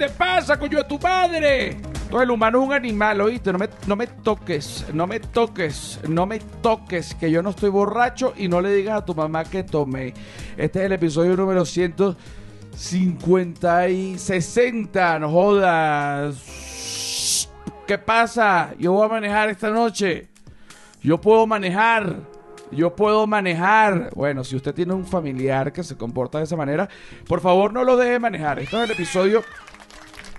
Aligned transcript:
te 0.00 0.08
pasa, 0.08 0.58
coño, 0.58 0.78
de 0.78 0.84
tu 0.84 0.98
madre? 0.98 1.72
Entonces, 1.72 2.22
el 2.22 2.30
humano 2.30 2.62
es 2.62 2.68
un 2.68 2.72
animal, 2.72 3.20
¿oíste? 3.20 3.52
No 3.52 3.58
me, 3.58 3.68
no 3.86 3.96
me 3.96 4.06
toques, 4.06 4.86
no 4.94 5.06
me 5.06 5.20
toques, 5.20 6.00
no 6.08 6.24
me 6.24 6.38
toques, 6.62 7.14
que 7.16 7.30
yo 7.30 7.42
no 7.42 7.50
estoy 7.50 7.68
borracho 7.68 8.32
y 8.34 8.48
no 8.48 8.62
le 8.62 8.72
digas 8.72 8.96
a 8.96 9.04
tu 9.04 9.14
mamá 9.14 9.44
que 9.44 9.62
tomé. 9.62 10.14
Este 10.56 10.78
es 10.78 10.86
el 10.86 10.92
episodio 10.92 11.36
número 11.36 11.66
150 11.66 13.88
y 13.90 14.16
60, 14.16 15.18
no 15.18 15.30
jodas. 15.30 17.46
¿Qué 17.86 17.98
pasa? 17.98 18.72
Yo 18.78 18.92
voy 18.92 19.04
a 19.04 19.08
manejar 19.08 19.50
esta 19.50 19.68
noche. 19.68 20.28
Yo 21.02 21.20
puedo 21.20 21.46
manejar. 21.46 22.20
Yo 22.70 22.96
puedo 22.96 23.26
manejar. 23.26 24.08
Bueno, 24.14 24.44
si 24.44 24.56
usted 24.56 24.74
tiene 24.74 24.94
un 24.94 25.04
familiar 25.04 25.74
que 25.74 25.84
se 25.84 25.94
comporta 25.94 26.38
de 26.38 26.44
esa 26.44 26.56
manera, 26.56 26.88
por 27.28 27.42
favor 27.42 27.74
no 27.74 27.84
lo 27.84 27.98
deje 27.98 28.18
manejar. 28.18 28.60
Esto 28.60 28.78
es 28.78 28.84
el 28.84 28.92
episodio 28.92 29.44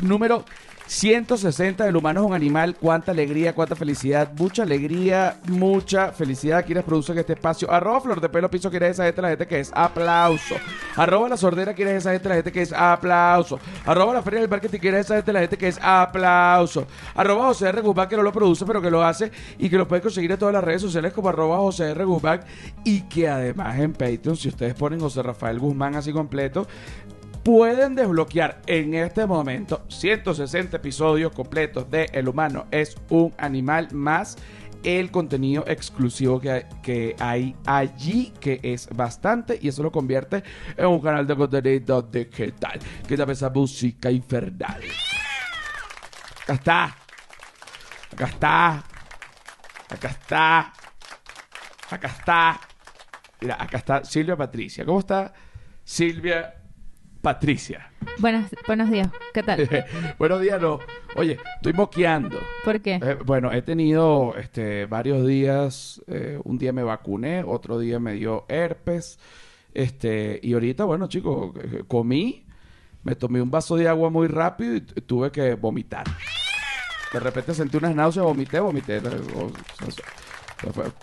número 0.01 0.45
160 0.91 1.85
del 1.85 1.95
humano 1.95 2.19
es 2.19 2.27
un 2.27 2.33
animal. 2.33 2.75
Cuánta 2.75 3.13
alegría, 3.13 3.55
cuánta 3.55 3.77
felicidad. 3.77 4.29
Mucha 4.37 4.63
alegría, 4.63 5.37
mucha 5.47 6.11
felicidad. 6.11 6.65
Quienes 6.65 6.83
producen 6.83 7.17
este 7.17 7.31
espacio. 7.31 7.71
Arroba 7.71 8.01
flor 8.01 8.19
de 8.19 8.27
pelo 8.27 8.51
piso. 8.51 8.69
Quieres 8.69 8.91
esa 8.91 9.05
gente, 9.05 9.21
la 9.21 9.29
gente 9.29 9.47
que 9.47 9.61
es 9.61 9.71
aplauso. 9.73 10.55
Arroba 10.97 11.29
la 11.29 11.37
sordera. 11.37 11.73
Quieres 11.73 11.95
esa 11.95 12.11
gente, 12.11 12.27
la 12.27 12.35
gente 12.35 12.51
que 12.51 12.61
es 12.61 12.73
aplauso. 12.73 13.57
Arroba 13.85 14.15
la 14.15 14.21
feria 14.21 14.41
del 14.41 14.49
marketing. 14.49 14.79
Quieres 14.79 15.05
esa 15.05 15.15
gente, 15.15 15.31
la 15.31 15.39
gente 15.39 15.57
que 15.57 15.69
es 15.69 15.79
aplauso. 15.81 16.85
Arroba 17.15 17.45
José 17.45 17.69
R. 17.69 17.81
Guzmán, 17.81 18.09
que 18.09 18.17
no 18.17 18.23
lo 18.23 18.33
produce, 18.33 18.65
pero 18.65 18.81
que 18.81 18.91
lo 18.91 19.01
hace. 19.01 19.31
Y 19.59 19.69
que 19.69 19.77
lo 19.77 19.87
puede 19.87 20.01
conseguir 20.01 20.29
en 20.33 20.39
todas 20.39 20.53
las 20.53 20.63
redes 20.63 20.81
sociales 20.81 21.13
como 21.13 21.29
arroba 21.29 21.57
José 21.59 21.91
R. 21.91 22.03
Guzmán. 22.03 22.41
Y 22.83 23.03
que 23.03 23.29
además 23.29 23.79
en 23.79 23.93
Patreon, 23.93 24.35
si 24.35 24.49
ustedes 24.49 24.73
ponen 24.73 24.99
José 24.99 25.23
Rafael 25.23 25.57
Guzmán 25.57 25.95
así 25.95 26.11
completo, 26.11 26.67
pueden 27.43 27.95
desbloquear 27.95 28.61
en 28.67 28.93
este 28.93 29.25
momento 29.25 29.83
160 29.89 30.77
episodios 30.77 31.31
completos 31.31 31.89
de 31.89 32.05
El 32.13 32.27
humano 32.27 32.67
es 32.71 32.95
un 33.09 33.33
animal 33.37 33.87
más 33.91 34.37
el 34.83 35.11
contenido 35.11 35.63
exclusivo 35.67 36.39
que 36.39 36.51
hay, 36.51 36.63
que 36.81 37.15
hay 37.19 37.55
allí, 37.65 38.33
que 38.39 38.59
es 38.63 38.89
bastante, 38.89 39.59
y 39.61 39.67
eso 39.67 39.83
lo 39.83 39.91
convierte 39.91 40.43
en 40.75 40.87
un 40.87 40.99
canal 40.99 41.27
de 41.27 41.35
contenido 41.35 42.01
digital. 42.01 42.79
Que 43.07 43.15
tal 43.15 43.29
esa 43.29 43.49
música 43.51 44.09
infernal? 44.09 44.81
Acá 46.43 46.53
está. 46.53 46.95
Acá 48.11 48.25
está. 48.25 48.83
Acá 49.89 50.07
está. 50.07 50.73
Acá 51.91 52.07
está. 52.07 52.61
Mira, 53.41 53.57
acá 53.59 53.77
está 53.77 54.03
Silvia 54.03 54.35
Patricia. 54.35 54.83
¿Cómo 54.83 54.99
está 54.99 55.31
Silvia 55.83 56.60
Patricia? 57.21 57.91
Buenos, 58.17 58.45
buenos 58.67 58.89
días, 58.89 59.09
¿qué 59.33 59.43
tal? 59.43 59.67
Buenos 60.19 60.41
días, 60.41 60.59
no. 60.61 60.79
Oye, 61.15 61.37
estoy 61.55 61.73
moqueando. 61.73 62.39
¿Por 62.65 62.81
qué? 62.81 62.95
Eh, 62.95 63.17
bueno, 63.25 63.51
he 63.51 63.61
tenido 63.61 64.35
este, 64.37 64.85
varios 64.87 65.25
días. 65.27 66.01
eh, 66.07 66.39
un 66.43 66.57
día 66.57 66.73
me 66.73 66.83
vacuné, 66.83 67.43
otro 67.45 67.77
día 67.79 67.99
me 67.99 68.13
dio 68.13 68.45
herpes. 68.49 69.19
Este, 69.73 70.39
y 70.41 70.53
ahorita, 70.53 70.83
bueno, 70.85 71.07
chicos, 71.07 71.51
comí, 71.87 72.45
me 73.03 73.15
tomé 73.15 73.41
un 73.41 73.51
vaso 73.51 73.75
de 73.75 73.87
agua 73.87 74.09
muy 74.09 74.27
rápido 74.27 74.75
y 74.75 74.81
tuve 74.81 75.31
que 75.31 75.53
vomitar. 75.53 76.05
De 77.13 77.19
repente 77.19 77.53
sentí 77.53 77.77
unas 77.77 77.95
náuseas, 77.95 78.25
vomité, 78.25 78.59
vomité. 78.59 78.97
eh, 78.97 79.01
o- 79.35 79.91
sea, 79.91 80.05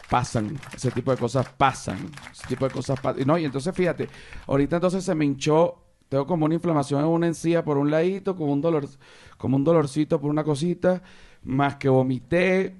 pasan, 0.09 0.57
ese 0.75 0.91
tipo 0.93 1.11
de 1.11 1.17
cosas 1.17 1.49
pasan, 1.49 2.11
ese 2.31 2.47
tipo 2.49 2.67
de 2.67 2.73
cosas 2.73 2.99
pasan. 3.01 3.27
No, 3.27 3.37
y 3.39 3.45
entonces 3.45 3.75
fíjate, 3.75 4.09
ahorita 4.47 4.77
entonces 4.77 5.05
se 5.05 5.15
me 5.17 5.25
hinchó, 5.25 5.83
tengo 6.09 6.27
como 6.27 6.45
una 6.47 6.55
inflamación 6.55 7.01
en 7.01 7.07
una 7.09 7.27
encía 7.27 7.65
por 7.65 7.79
un 7.79 7.91
ladito, 7.91 8.35
como 8.37 8.53
un 8.53 8.61
dolor, 8.61 8.87
como 9.37 9.57
un 9.57 9.65
dolorcito 9.65 10.21
por 10.21 10.31
una 10.31 10.45
cosita, 10.45 11.03
más 11.43 11.77
que 11.77 11.89
vomité, 11.89 12.75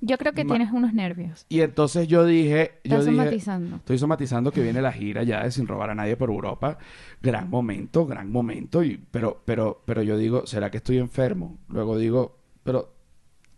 Yo 0.00 0.16
creo 0.18 0.32
que 0.32 0.44
tienes 0.44 0.70
unos 0.72 0.92
nervios. 0.94 1.44
y 1.48 1.60
entonces 1.62 2.06
yo 2.06 2.24
dije, 2.24 2.80
yo 2.84 2.98
Estás 2.98 3.06
dije, 3.06 3.16
somatizando. 3.18 3.76
estoy 3.76 3.98
somatizando 3.98 4.52
que 4.52 4.62
viene 4.62 4.80
la 4.80 4.92
gira 4.92 5.22
ya 5.24 5.42
de 5.42 5.50
sin 5.50 5.66
robar 5.66 5.90
a 5.90 5.94
nadie 5.94 6.16
por 6.16 6.30
Europa, 6.30 6.78
gran 7.20 7.50
momento, 7.50 8.06
gran 8.06 8.30
momento, 8.30 8.82
y 8.84 8.96
pero, 9.10 9.42
pero, 9.44 9.82
pero 9.84 10.02
yo 10.02 10.16
digo, 10.16 10.46
¿será 10.46 10.70
que 10.70 10.76
estoy 10.76 10.98
enfermo? 10.98 11.58
Luego 11.68 11.96
digo, 11.98 12.38
pero 12.62 12.94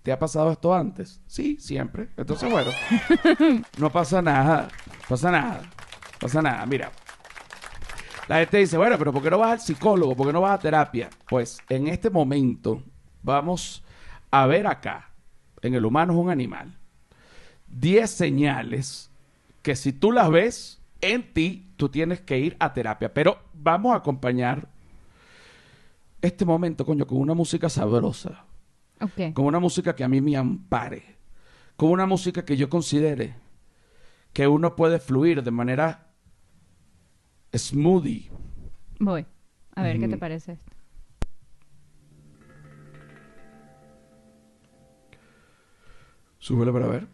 ¿te 0.02 0.12
ha 0.12 0.18
pasado 0.18 0.50
esto 0.50 0.72
antes? 0.74 1.20
Sí, 1.26 1.56
siempre. 1.60 2.08
Entonces 2.16 2.50
bueno, 2.50 2.70
no 3.78 3.90
pasa 3.90 4.22
nada, 4.22 4.68
pasa 5.08 5.30
nada, 5.30 5.60
pasa 6.18 6.40
nada. 6.40 6.64
Mira, 6.64 6.90
la 8.30 8.38
gente 8.38 8.58
dice, 8.58 8.78
bueno, 8.78 8.96
pero 8.96 9.12
¿por 9.12 9.24
qué 9.24 9.28
no 9.28 9.38
vas 9.38 9.50
al 9.50 9.60
psicólogo? 9.60 10.14
¿Por 10.14 10.28
qué 10.28 10.32
no 10.32 10.40
vas 10.40 10.52
a 10.52 10.58
terapia? 10.60 11.10
Pues 11.28 11.58
en 11.68 11.88
este 11.88 12.10
momento 12.10 12.80
vamos 13.24 13.82
a 14.30 14.46
ver 14.46 14.68
acá, 14.68 15.10
en 15.62 15.74
el 15.74 15.84
humano 15.84 16.12
es 16.12 16.18
un 16.20 16.30
animal, 16.30 16.78
10 17.66 18.08
señales 18.08 19.10
que 19.62 19.74
si 19.74 19.92
tú 19.92 20.12
las 20.12 20.30
ves 20.30 20.80
en 21.00 21.32
ti, 21.32 21.72
tú 21.76 21.88
tienes 21.88 22.20
que 22.20 22.38
ir 22.38 22.56
a 22.60 22.72
terapia. 22.72 23.12
Pero 23.12 23.36
vamos 23.52 23.94
a 23.94 23.96
acompañar 23.96 24.68
este 26.22 26.44
momento, 26.44 26.86
coño, 26.86 27.08
con 27.08 27.18
una 27.18 27.34
música 27.34 27.68
sabrosa, 27.68 28.44
Ok. 29.00 29.32
con 29.34 29.46
una 29.46 29.58
música 29.58 29.96
que 29.96 30.04
a 30.04 30.08
mí 30.08 30.20
me 30.20 30.36
ampare, 30.36 31.16
con 31.76 31.90
una 31.90 32.06
música 32.06 32.44
que 32.44 32.56
yo 32.56 32.68
considere 32.70 33.34
que 34.32 34.46
uno 34.46 34.76
puede 34.76 35.00
fluir 35.00 35.42
de 35.42 35.50
manera 35.50 36.09
smoothie. 37.58 38.30
Voy. 38.98 39.26
A 39.74 39.82
ver, 39.82 39.98
¿qué 39.98 40.06
te 40.08 40.14
Ujú. 40.14 40.20
parece 40.20 40.52
esto? 40.52 40.72
Súbele 46.38 46.72
para 46.72 46.86
ver. 46.88 47.06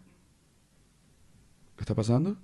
¿Qué 1.75 1.81
está 1.83 1.93
pasando? 1.93 2.37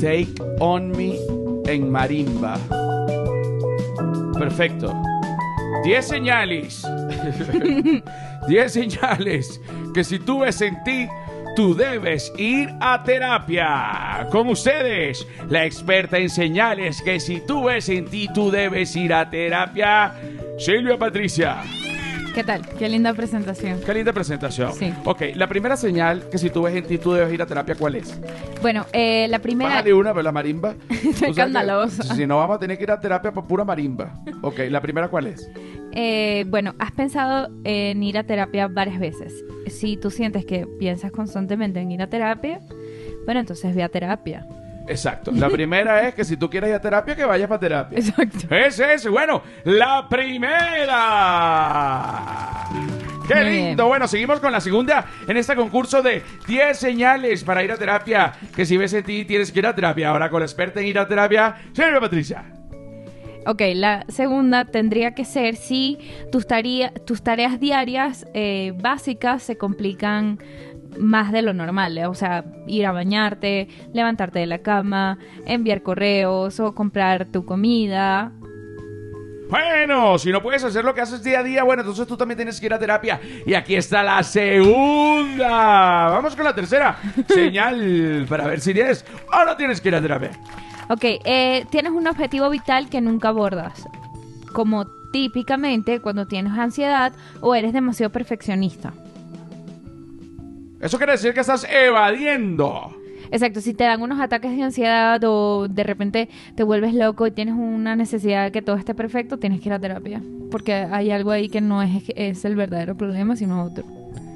Take 0.00 0.34
on 0.60 0.90
me 0.92 1.16
en 1.66 1.90
marimba. 1.90 2.56
Perfecto. 4.38 4.92
10 5.84 6.06
señales. 6.06 6.82
10 8.48 8.72
señales 8.72 9.60
que 9.94 10.04
si 10.04 10.18
tú 10.18 10.40
ves 10.40 10.60
en 10.60 10.82
ti, 10.84 11.08
tú 11.56 11.74
debes 11.74 12.32
ir 12.36 12.74
a 12.80 13.02
terapia. 13.02 14.28
Con 14.30 14.48
ustedes, 14.48 15.26
la 15.48 15.64
experta 15.64 16.18
en 16.18 16.28
señales 16.28 17.02
que 17.02 17.18
si 17.18 17.40
tú 17.40 17.64
ves 17.64 17.88
en 17.88 18.06
ti, 18.06 18.28
tú 18.32 18.50
debes 18.50 18.94
ir 18.94 19.12
a 19.12 19.28
terapia. 19.28 20.14
Silvia 20.58 20.98
Patricia. 20.98 21.62
¿Qué 22.36 22.44
tal? 22.44 22.68
Qué 22.78 22.86
linda 22.86 23.14
presentación. 23.14 23.80
Qué 23.80 23.94
linda 23.94 24.12
presentación. 24.12 24.70
Sí. 24.74 24.92
Ok, 25.06 25.22
la 25.36 25.48
primera 25.48 25.74
señal 25.74 26.28
que 26.28 26.36
si 26.36 26.50
tú 26.50 26.64
ves 26.64 26.76
en 26.76 26.84
ti, 26.84 26.98
tú 26.98 27.14
debes 27.14 27.32
ir 27.32 27.40
a 27.40 27.46
terapia, 27.46 27.74
¿cuál 27.76 27.94
es? 27.94 28.14
Bueno, 28.60 28.84
eh, 28.92 29.26
la 29.30 29.38
primera... 29.38 29.70
Bájale 29.70 29.94
una, 29.94 30.10
pero 30.12 30.22
la 30.22 30.32
marimba. 30.32 30.74
Escandalosa. 30.90 32.14
Si 32.14 32.26
no, 32.26 32.36
vamos 32.36 32.56
a 32.56 32.58
tener 32.58 32.76
que 32.76 32.84
ir 32.84 32.90
a 32.90 33.00
terapia 33.00 33.32
por 33.32 33.46
pura 33.46 33.64
marimba. 33.64 34.12
Ok, 34.42 34.58
la 34.68 34.82
primera, 34.82 35.08
¿cuál 35.08 35.28
es? 35.28 35.50
Eh, 35.92 36.44
bueno, 36.48 36.74
has 36.78 36.92
pensado 36.92 37.48
en 37.64 38.02
ir 38.02 38.18
a 38.18 38.24
terapia 38.24 38.68
varias 38.68 39.00
veces. 39.00 39.32
Si 39.68 39.96
tú 39.96 40.10
sientes 40.10 40.44
que 40.44 40.66
piensas 40.78 41.12
constantemente 41.12 41.80
en 41.80 41.90
ir 41.90 42.02
a 42.02 42.10
terapia, 42.10 42.60
bueno, 43.24 43.40
entonces 43.40 43.74
ve 43.74 43.82
a 43.82 43.88
terapia. 43.88 44.46
Exacto. 44.88 45.32
La 45.32 45.48
primera 45.48 46.06
es 46.08 46.14
que 46.14 46.24
si 46.24 46.36
tú 46.36 46.48
quieres 46.48 46.70
ir 46.70 46.76
a 46.76 46.80
terapia, 46.80 47.16
que 47.16 47.24
vayas 47.24 47.48
para 47.48 47.58
terapia. 47.60 47.98
Exacto. 47.98 48.54
Ese 48.54 48.94
es, 48.94 49.08
bueno, 49.08 49.42
la 49.64 50.06
primera. 51.76 52.68
¡Qué 53.28 53.42
lindo! 53.44 53.86
Bueno, 53.88 54.06
seguimos 54.06 54.38
con 54.38 54.52
la 54.52 54.60
segunda 54.60 55.04
en 55.26 55.36
este 55.36 55.56
concurso 55.56 56.00
de 56.02 56.22
10 56.46 56.78
señales 56.78 57.42
para 57.42 57.64
ir 57.64 57.72
a 57.72 57.76
terapia. 57.76 58.32
Que 58.54 58.64
si 58.64 58.76
ves 58.76 58.92
en 58.92 59.02
ti, 59.04 59.24
tienes 59.24 59.50
que 59.50 59.58
ir 59.58 59.66
a 59.66 59.74
terapia. 59.74 60.10
Ahora 60.10 60.30
con 60.30 60.40
la 60.40 60.46
experta 60.46 60.80
en 60.80 60.86
ir 60.86 60.98
a 60.98 61.08
terapia, 61.08 61.56
señora 61.72 62.00
Patricia. 62.00 62.44
Ok, 63.48 63.62
la 63.74 64.04
segunda 64.08 64.64
tendría 64.64 65.14
que 65.14 65.24
ser 65.24 65.54
si 65.56 65.98
tus, 66.32 66.46
tarea- 66.48 66.92
tus 67.04 67.22
tareas 67.22 67.60
diarias 67.60 68.26
eh, 68.34 68.72
básicas 68.76 69.42
se 69.42 69.56
complican 69.56 70.38
más 70.98 71.32
de 71.32 71.42
lo 71.42 71.52
normal. 71.52 71.96
eh, 71.98 72.06
O 72.06 72.14
sea, 72.14 72.44
ir 72.66 72.86
a 72.86 72.92
bañarte, 72.92 73.68
levantarte 73.92 74.38
de 74.38 74.46
la 74.46 74.58
cama, 74.58 75.18
enviar 75.46 75.82
correos 75.82 76.60
o 76.60 76.74
comprar 76.74 77.26
tu 77.26 77.44
comida. 77.44 78.32
Bueno, 79.48 80.18
si 80.18 80.32
no 80.32 80.42
puedes 80.42 80.64
hacer 80.64 80.84
lo 80.84 80.92
que 80.92 81.00
haces 81.02 81.22
día 81.22 81.38
a 81.38 81.42
día, 81.44 81.62
bueno, 81.62 81.82
entonces 81.82 82.06
tú 82.08 82.16
también 82.16 82.36
tienes 82.36 82.58
que 82.58 82.66
ir 82.66 82.74
a 82.74 82.78
terapia. 82.80 83.20
Y 83.46 83.54
aquí 83.54 83.76
está 83.76 84.02
la 84.02 84.22
segunda. 84.24 86.08
Vamos 86.08 86.34
con 86.34 86.44
la 86.44 86.54
tercera. 86.54 86.98
Señal 87.28 88.26
para 88.28 88.46
ver 88.46 88.60
si 88.60 88.74
tienes 88.74 89.04
o 89.32 89.44
no 89.44 89.56
tienes 89.56 89.80
que 89.80 89.88
ir 89.88 89.94
a 89.94 90.00
terapia. 90.02 90.30
Ok, 90.88 91.04
eh, 91.04 91.64
tienes 91.70 91.92
un 91.92 92.06
objetivo 92.06 92.48
vital 92.50 92.88
que 92.88 93.00
nunca 93.00 93.28
abordas, 93.28 93.88
como 94.52 94.86
típicamente 95.12 96.00
cuando 96.00 96.26
tienes 96.26 96.52
ansiedad 96.58 97.12
o 97.40 97.54
eres 97.54 97.72
demasiado 97.72 98.10
perfeccionista. 98.10 98.92
Eso 100.80 100.98
quiere 100.98 101.12
decir 101.12 101.32
que 101.32 101.40
estás 101.40 101.66
evadiendo. 101.70 102.94
Exacto, 103.30 103.60
si 103.60 103.74
te 103.74 103.84
dan 103.84 104.02
unos 104.02 104.20
ataques 104.20 104.56
de 104.56 104.62
ansiedad 104.62 105.20
o 105.24 105.66
de 105.68 105.82
repente 105.82 106.28
te 106.54 106.62
vuelves 106.62 106.94
loco 106.94 107.26
y 107.26 107.30
tienes 107.30 107.54
una 107.54 107.96
necesidad 107.96 108.44
de 108.44 108.52
que 108.52 108.62
todo 108.62 108.76
esté 108.76 108.94
perfecto, 108.94 109.38
tienes 109.38 109.60
que 109.60 109.68
ir 109.68 109.72
a 109.72 109.78
terapia. 109.78 110.22
Porque 110.50 110.74
hay 110.74 111.10
algo 111.10 111.30
ahí 111.30 111.48
que 111.48 111.60
no 111.60 111.82
es, 111.82 112.04
es 112.14 112.44
el 112.44 112.54
verdadero 112.54 112.96
problema, 112.96 113.34
sino 113.36 113.64
otro. 113.64 113.84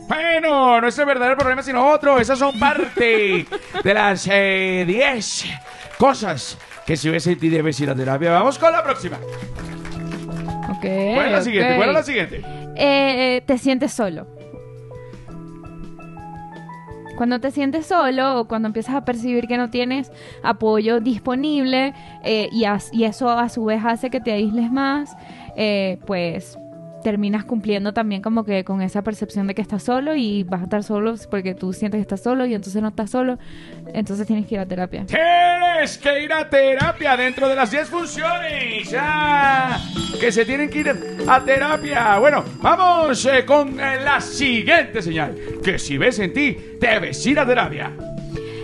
Bueno, 0.08 0.80
no 0.80 0.88
es 0.88 0.98
el 0.98 1.06
verdadero 1.06 1.36
problema, 1.36 1.62
sino 1.62 1.88
otro. 1.88 2.18
Esas 2.18 2.38
son 2.38 2.58
parte 2.58 3.46
de 3.84 3.94
las 3.94 4.24
10 4.24 4.34
eh, 4.34 5.50
cosas 5.98 6.58
que 6.84 6.96
si 6.96 7.08
ves 7.08 7.26
en 7.28 7.38
ti 7.38 7.48
debes 7.48 7.78
ir 7.78 7.90
a 7.90 7.94
terapia. 7.94 8.32
Vamos 8.32 8.58
con 8.58 8.72
la 8.72 8.82
próxima. 8.82 9.18
Ok. 10.68 10.82
¿Cuál 10.82 11.26
es 11.26 11.32
la 11.32 11.42
siguiente? 11.42 11.76
¿Cuál 11.76 11.88
es 11.90 11.94
la 11.94 12.02
siguiente? 12.02 12.42
Eh, 12.74 13.42
te 13.46 13.56
sientes 13.56 13.92
solo. 13.92 14.39
Cuando 17.20 17.38
te 17.38 17.50
sientes 17.50 17.84
solo 17.84 18.40
o 18.40 18.48
cuando 18.48 18.68
empiezas 18.68 18.94
a 18.94 19.04
percibir 19.04 19.46
que 19.46 19.58
no 19.58 19.68
tienes 19.68 20.10
apoyo 20.42 21.00
disponible 21.00 21.92
eh, 22.24 22.48
y, 22.50 22.64
y 22.92 23.04
eso 23.04 23.28
a 23.28 23.50
su 23.50 23.66
vez 23.66 23.82
hace 23.84 24.08
que 24.08 24.22
te 24.22 24.32
aísles 24.32 24.72
más, 24.72 25.14
eh, 25.54 25.98
pues 26.06 26.58
terminas 27.02 27.44
cumpliendo 27.44 27.92
también 27.92 28.22
como 28.22 28.44
que 28.44 28.64
con 28.64 28.82
esa 28.82 29.02
percepción 29.02 29.46
de 29.46 29.54
que 29.54 29.62
estás 29.62 29.82
solo 29.82 30.14
y 30.14 30.44
vas 30.44 30.60
a 30.60 30.64
estar 30.64 30.82
solo 30.82 31.14
porque 31.30 31.54
tú 31.54 31.72
sientes 31.72 31.98
que 31.98 32.02
estás 32.02 32.22
solo 32.22 32.46
y 32.46 32.54
entonces 32.54 32.80
no 32.82 32.88
estás 32.88 33.10
solo, 33.10 33.38
entonces 33.92 34.26
tienes 34.26 34.46
que 34.46 34.54
ir 34.54 34.60
a 34.60 34.66
terapia. 34.66 35.06
Tienes 35.06 35.98
que 35.98 36.24
ir 36.24 36.32
a 36.32 36.48
terapia 36.48 37.16
dentro 37.16 37.48
de 37.48 37.56
las 37.56 37.70
10 37.70 37.88
funciones. 37.88 38.90
Ya. 38.90 39.80
Que 40.20 40.30
se 40.30 40.44
tienen 40.44 40.68
que 40.68 40.80
ir 40.80 40.90
a 41.26 41.44
terapia. 41.44 42.18
Bueno, 42.18 42.44
vamos 42.60 43.24
eh, 43.26 43.44
con 43.44 43.80
eh, 43.80 44.00
la 44.04 44.20
siguiente 44.20 45.02
señal. 45.02 45.34
Que 45.62 45.78
si 45.78 45.98
ves 45.98 46.18
en 46.18 46.32
ti, 46.32 46.56
debes 46.80 47.24
ir 47.26 47.38
a 47.38 47.46
terapia. 47.46 47.90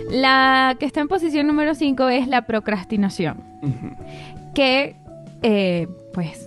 La 0.09 0.75
que 0.79 0.85
está 0.85 1.01
en 1.01 1.07
posición 1.07 1.47
número 1.47 1.75
5 1.75 2.09
es 2.09 2.27
la 2.27 2.43
procrastinación. 2.43 3.43
Que, 4.53 4.95
eh, 5.43 5.87
pues, 6.13 6.46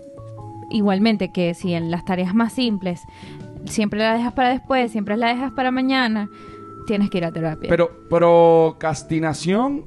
igualmente 0.70 1.32
que 1.32 1.55
si 1.55 1.75
en 1.75 1.90
las 1.90 2.05
tareas 2.05 2.34
más 2.34 2.52
simples 2.52 3.02
siempre 3.67 3.99
la 4.00 4.14
dejas 4.14 4.32
para 4.32 4.50
después, 4.50 4.90
siempre 4.93 5.17
la 5.17 5.28
dejas 5.28 5.52
para 5.52 5.70
mañana, 5.70 6.28
tienes 6.87 7.11
que 7.11 7.19
ir 7.19 7.25
a 7.25 7.32
terapia. 7.32 7.69
Pero 7.69 8.08
procrastinación 8.08 9.84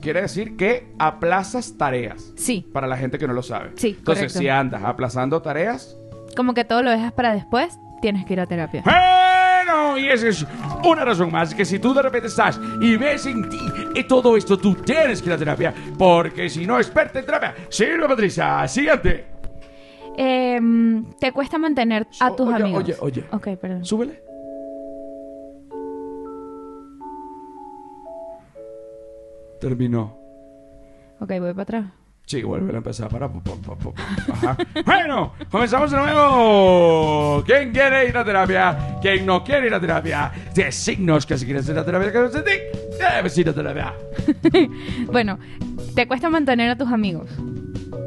quiere 0.00 0.20
decir 0.22 0.56
que 0.56 0.86
aplazas 0.98 1.76
tareas. 1.78 2.32
sí, 2.36 2.66
Para 2.72 2.86
la 2.86 2.96
gente 2.96 3.18
que 3.18 3.26
no 3.26 3.32
lo 3.32 3.42
sabe. 3.42 3.70
Sí, 3.76 3.96
Entonces, 3.98 4.24
correcto. 4.24 4.38
si 4.38 4.48
andas 4.48 4.82
aplazando 4.84 5.40
tareas, 5.40 5.96
como 6.36 6.52
que 6.52 6.64
todo 6.64 6.82
lo 6.82 6.90
dejas 6.90 7.12
para 7.12 7.32
después, 7.34 7.78
tienes 8.02 8.26
que 8.26 8.34
ir 8.34 8.40
a 8.40 8.46
terapia. 8.46 8.82
Bueno, 8.84 9.96
y 9.96 10.08
esa 10.08 10.28
es 10.28 10.46
una 10.84 11.04
razón 11.04 11.32
más 11.32 11.54
que 11.54 11.64
si 11.64 11.78
tú 11.78 11.94
de 11.94 12.02
repente 12.02 12.28
estás 12.28 12.60
y 12.80 12.96
ves 12.96 13.24
en 13.26 13.48
ti 13.48 13.58
y 13.94 14.04
todo 14.04 14.36
esto, 14.36 14.58
tú 14.58 14.74
tienes 14.74 15.22
que 15.22 15.28
ir 15.30 15.34
a 15.34 15.38
terapia. 15.38 15.72
Porque 15.96 16.50
si 16.50 16.66
no, 16.66 16.76
experta 16.78 17.20
en 17.20 17.24
terapia. 17.24 17.54
Silvia 17.70 18.06
Patricia, 18.08 18.68
siguiente. 18.68 19.33
Em, 20.16 21.04
te 21.18 21.32
cuesta 21.32 21.58
mantener 21.58 22.06
a 22.20 22.30
tus 22.34 22.46
oye, 22.48 22.56
amigos. 22.56 22.82
oye, 22.84 22.96
oye. 23.00 23.24
Ok, 23.32 23.48
perdón. 23.60 23.84
Súbele. 23.84 24.22
Terminó. 29.60 30.18
Ok, 31.20 31.30
voy 31.40 31.52
para 31.52 31.62
atrás. 31.62 31.84
Sí, 32.26 32.42
vuelve 32.42 32.72
a 32.72 32.78
empezar 32.78 33.08
para. 33.10 33.26
Ajá. 33.26 34.56
Bueno, 34.84 35.34
comenzamos 35.50 35.90
de 35.90 35.98
nuevo. 35.98 37.42
¿Quién 37.44 37.70
quiere 37.70 38.08
ir 38.08 38.16
a 38.16 38.24
terapia? 38.24 38.98
¿Quién 39.02 39.26
no 39.26 39.44
quiere 39.44 39.66
ir 39.66 39.74
a 39.74 39.80
terapia? 39.80 40.32
De 40.54 40.72
signos 40.72 41.26
que 41.26 41.36
si 41.36 41.44
quieres 41.44 41.68
ir 41.68 41.78
a 41.78 41.84
terapia, 41.84 42.10
que 42.12 42.18
no 42.18 42.30
se 42.30 42.40
te 42.40 42.72
debes 42.98 43.36
ir 43.38 43.48
a 43.50 43.52
terapia. 43.52 43.94
Bueno, 45.12 45.38
te 45.94 46.08
cuesta 46.08 46.30
mantener 46.30 46.70
a 46.70 46.76
tus 46.76 46.90
amigos. 46.90 47.30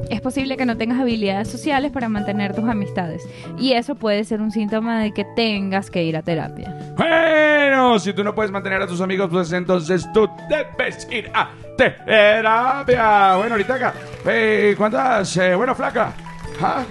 Es 0.10 0.22
posible 0.22 0.56
que 0.58 0.66
no 0.66 0.78
tengas 0.78 1.00
habilidades 1.00 1.50
sociales 1.50 1.92
para 1.92 2.08
mantener 2.10 2.56
tus 2.56 2.68
amistades. 2.70 3.24
Y 3.60 3.74
eso 3.74 3.96
puede 3.96 4.24
ser 4.24 4.42
un 4.42 4.52
síntoma 4.52 5.02
de 5.02 5.14
que 5.14 5.26
tengas 5.36 5.90
que 5.92 6.04
ir 6.04 6.16
a 6.16 6.22
terapia. 6.22 6.74
Bueno, 6.96 8.00
si 8.00 8.14
tú 8.14 8.24
no 8.24 8.34
puedes 8.34 8.52
mantener 8.52 8.82
a 8.82 8.88
tus 8.88 9.02
amigos, 9.02 9.30
pues 9.32 9.52
entonces 9.52 10.08
tú 10.14 10.30
debes 10.50 11.08
ir 11.12 11.30
a 11.34 11.50
terapia. 11.78 13.36
Bueno, 13.36 13.56
ahorita 13.56 13.74
acá. 13.76 13.94
eh, 14.26 14.76
¿Cuántas? 14.78 15.36
eh, 15.38 15.56
bueno, 15.56 15.76
flaca. 15.76 16.14
¿Ah? 16.62 16.84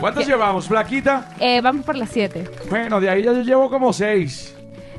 ¿Cuántas 0.00 0.24
¿Qué? 0.24 0.32
llevamos, 0.32 0.66
flaquita? 0.66 1.28
Eh, 1.38 1.60
vamos 1.60 1.84
por 1.84 1.96
las 1.96 2.10
7. 2.10 2.44
Bueno, 2.70 3.00
de 3.00 3.08
ahí 3.10 3.22
ya 3.22 3.32
yo 3.32 3.42
llevo 3.42 3.70
como 3.70 3.92
seis. 3.92 4.56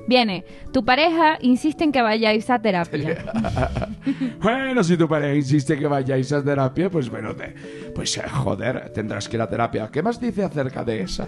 Viene, 0.07 0.43
tu 0.73 0.83
pareja 0.83 1.37
insiste 1.41 1.83
en 1.83 1.91
que 1.91 2.01
vayáis 2.01 2.49
a 2.49 2.59
terapia. 2.61 3.23
Bueno, 4.41 4.83
si 4.83 4.97
tu 4.97 5.07
pareja 5.07 5.33
insiste 5.35 5.77
que 5.77 5.87
vayáis 5.87 6.31
a 6.33 6.43
terapia, 6.43 6.89
pues 6.89 7.09
bueno, 7.09 7.33
te- 7.35 7.53
pues 7.95 8.17
eh, 8.17 8.23
joder, 8.29 8.91
tendrás 8.93 9.29
que 9.29 9.37
ir 9.37 9.41
a 9.41 9.47
terapia. 9.49 9.89
¿Qué 9.91 10.01
más 10.03 10.19
dice 10.19 10.43
acerca 10.43 10.83
de 10.83 11.01
esa? 11.03 11.27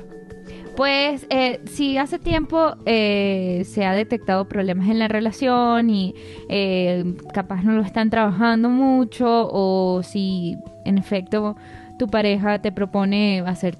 Pues 0.75 1.25
eh, 1.30 1.62
si 1.72 1.98
hace 1.98 2.19
tiempo 2.19 2.75
eh, 2.86 3.63
se 3.66 3.86
ha 3.86 3.94
detectado 3.94 4.50
problemas 4.50 4.89
en 4.89 5.00
la 5.00 5.07
relación 5.07 5.89
y 5.89 6.13
eh, 6.50 7.16
capaz 7.33 7.63
no 7.63 7.71
lo 7.71 7.81
están 7.81 8.10
trabajando 8.10 8.68
mucho 8.69 9.25
o 9.54 10.04
si 10.04 10.57
en 10.83 10.98
efecto 10.98 11.56
tu 11.98 12.07
pareja 12.10 12.62
te 12.62 12.74
propone 12.74 13.42
hacer 13.48 13.78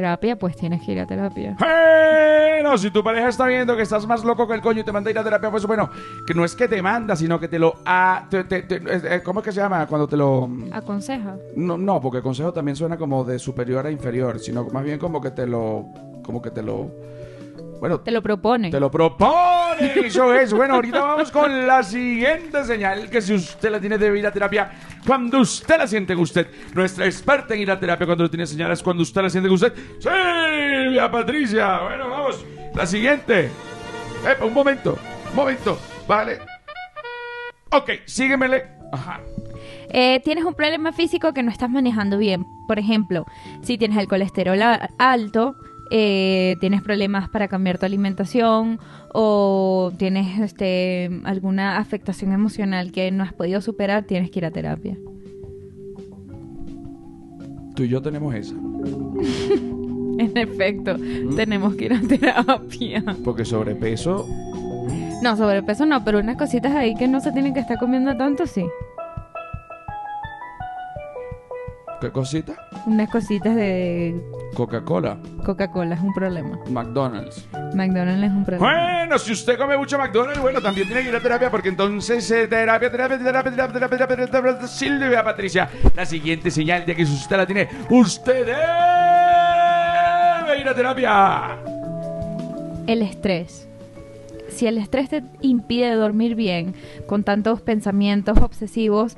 terapia, 0.00 0.36
pues 0.36 0.54
tienes 0.56 0.82
que 0.84 0.92
ir 0.92 1.00
a 1.00 1.06
terapia. 1.06 1.56
Bueno, 1.58 2.76
si 2.76 2.90
tu 2.90 3.02
pareja 3.02 3.28
está 3.28 3.46
viendo 3.46 3.74
que 3.76 3.82
estás 3.82 4.06
más 4.06 4.24
loco 4.24 4.46
que 4.46 4.52
el 4.54 4.60
coño 4.60 4.80
y 4.80 4.84
te 4.84 4.92
manda 4.92 5.08
a 5.08 5.12
ir 5.12 5.18
a 5.18 5.24
terapia, 5.24 5.50
pues 5.50 5.64
bueno, 5.66 5.88
que 6.26 6.34
no 6.34 6.44
es 6.44 6.54
que 6.54 6.68
te 6.68 6.82
manda, 6.82 7.16
sino 7.16 7.40
que 7.40 7.48
te 7.48 7.58
lo... 7.58 7.76
ha- 7.86 8.26
te- 8.28 8.44
te- 8.44 8.62
te- 8.62 8.82
eh, 9.14 9.22
¿Cómo 9.22 9.40
es 9.40 9.44
que 9.44 9.52
se 9.52 9.60
llama? 9.60 9.86
Cuando 9.86 10.06
te 10.06 10.16
lo... 10.18 10.50
Aconseja. 10.72 11.36
No, 11.54 11.78
no, 11.78 11.98
porque 12.00 12.20
consejo 12.20 12.52
también 12.52 12.76
suena 12.76 12.98
como 12.98 13.24
de 13.24 13.38
superior 13.38 13.86
a 13.86 13.90
inferior, 13.90 14.38
sino 14.38 14.64
más 14.66 14.84
bien 14.84 14.98
como 14.98 15.20
que 15.22 15.30
te 15.30 15.46
lo... 15.46 15.86
Como 16.22 16.42
que 16.42 16.50
te 16.50 16.62
lo... 16.62 16.90
Bueno, 17.80 18.00
Te 18.00 18.10
lo 18.10 18.22
propone. 18.22 18.70
te 18.70 18.80
lo 18.80 18.90
propone. 18.90 19.92
Eso 20.06 20.32
es. 20.34 20.52
Bueno, 20.52 20.74
ahorita 20.74 21.00
vamos 21.00 21.30
con 21.30 21.66
la 21.66 21.82
siguiente 21.82 22.64
señal, 22.64 23.10
que 23.10 23.20
si 23.20 23.34
usted 23.34 23.70
la 23.70 23.80
tiene 23.80 23.98
debe 23.98 24.18
ir 24.18 24.26
a 24.26 24.32
terapia 24.32 24.70
cuando 25.06 25.40
usted 25.40 25.76
la 25.78 25.86
siente 25.86 26.14
en 26.14 26.18
usted. 26.20 26.46
Nuestra 26.74 27.04
experta 27.06 27.54
en 27.54 27.60
ir 27.60 27.70
a 27.70 27.78
terapia 27.78 28.06
cuando 28.06 28.24
lo 28.24 28.30
tiene 28.30 28.46
señales 28.46 28.82
cuando 28.82 29.02
usted 29.02 29.22
la 29.22 29.30
siente 29.30 29.48
en 29.48 29.54
usted. 29.54 29.72
Silvia 29.98 31.10
Patricia. 31.10 31.80
Bueno, 31.80 32.08
vamos. 32.08 32.44
La 32.74 32.86
siguiente. 32.86 33.50
Epa, 34.28 34.44
un 34.44 34.54
momento. 34.54 34.98
Un 35.30 35.36
momento. 35.36 35.78
Vale. 36.08 36.38
Ok, 37.72 37.90
síguemele. 38.06 38.64
Ajá. 38.92 39.20
Eh, 39.90 40.20
tienes 40.24 40.44
un 40.44 40.54
problema 40.54 40.92
físico 40.92 41.32
que 41.32 41.42
no 41.42 41.50
estás 41.50 41.70
manejando 41.70 42.18
bien. 42.18 42.46
Por 42.66 42.78
ejemplo, 42.78 43.26
si 43.62 43.76
tienes 43.78 43.98
el 43.98 44.08
colesterol 44.08 44.58
alto, 44.98 45.54
eh, 45.90 46.56
tienes 46.60 46.82
problemas 46.82 47.28
para 47.28 47.48
cambiar 47.48 47.78
tu 47.78 47.86
alimentación 47.86 48.78
o 49.12 49.92
tienes 49.98 50.38
este, 50.40 51.10
alguna 51.24 51.78
afectación 51.78 52.32
emocional 52.32 52.92
que 52.92 53.10
no 53.10 53.24
has 53.24 53.32
podido 53.32 53.60
superar, 53.60 54.04
tienes 54.04 54.30
que 54.30 54.40
ir 54.40 54.46
a 54.46 54.50
terapia. 54.50 54.96
Tú 57.74 57.82
y 57.82 57.88
yo 57.88 58.00
tenemos 58.02 58.34
esa. 58.34 58.54
En 60.18 60.34
efecto, 60.34 60.96
tenemos 61.36 61.74
que 61.74 61.84
ir 61.84 61.92
a 61.92 62.00
terapia. 62.00 63.04
Porque 63.22 63.44
sobrepeso. 63.44 64.26
No, 65.22 65.36
sobrepeso 65.36 65.84
no, 65.84 66.04
pero 66.04 66.20
unas 66.20 66.36
cositas 66.36 66.74
ahí 66.74 66.94
que 66.94 67.06
no 67.06 67.20
se 67.20 67.32
tienen 67.32 67.52
que 67.52 67.60
estar 67.60 67.78
comiendo 67.78 68.16
tanto, 68.16 68.46
sí. 68.46 68.64
Cositas? 72.12 72.56
Unas 72.86 73.08
cositas 73.10 73.54
de... 73.54 74.20
Coca-Cola. 74.54 75.18
Coca-Cola 75.44 75.94
es 75.94 76.00
un 76.00 76.12
problema. 76.14 76.58
McDonald's. 76.70 77.46
McDonald's 77.74 78.24
es 78.24 78.30
un 78.30 78.44
problema. 78.44 78.96
Bueno, 78.96 79.18
si 79.18 79.32
usted 79.32 79.58
come 79.58 79.76
mucho 79.76 79.98
McDonald's, 79.98 80.40
bueno, 80.40 80.60
también 80.60 80.86
tiene 80.86 81.02
que 81.02 81.08
ir 81.08 81.16
a 81.16 81.20
terapia 81.20 81.50
porque 81.50 81.68
entonces 81.68 82.30
eh, 82.30 82.46
terapia, 82.48 82.90
terapia, 82.90 83.18
terapia, 83.18 83.52
terapia, 83.52 83.72
terapia, 83.72 84.06
terapia, 84.06 84.26
terapia, 84.26 84.66
Silvia 84.66 85.22
Patricia, 85.22 85.68
la 85.94 86.06
siguiente 86.06 86.50
señal 86.50 86.86
de 86.86 86.96
que 86.96 87.02
usted 87.02 87.36
la 87.36 87.46
tiene, 87.46 87.68
usted 87.90 88.46
debe 88.46 88.56
ir 90.60 90.68
a 90.68 90.74
terapia. 90.74 91.58
El 92.86 93.02
estrés 93.02 93.66
si 94.56 94.66
el 94.66 94.78
estrés 94.78 95.10
te 95.10 95.22
impide 95.42 95.94
dormir 95.94 96.34
bien, 96.34 96.74
con 97.06 97.22
tantos 97.24 97.60
pensamientos 97.60 98.38
obsesivos, 98.38 99.16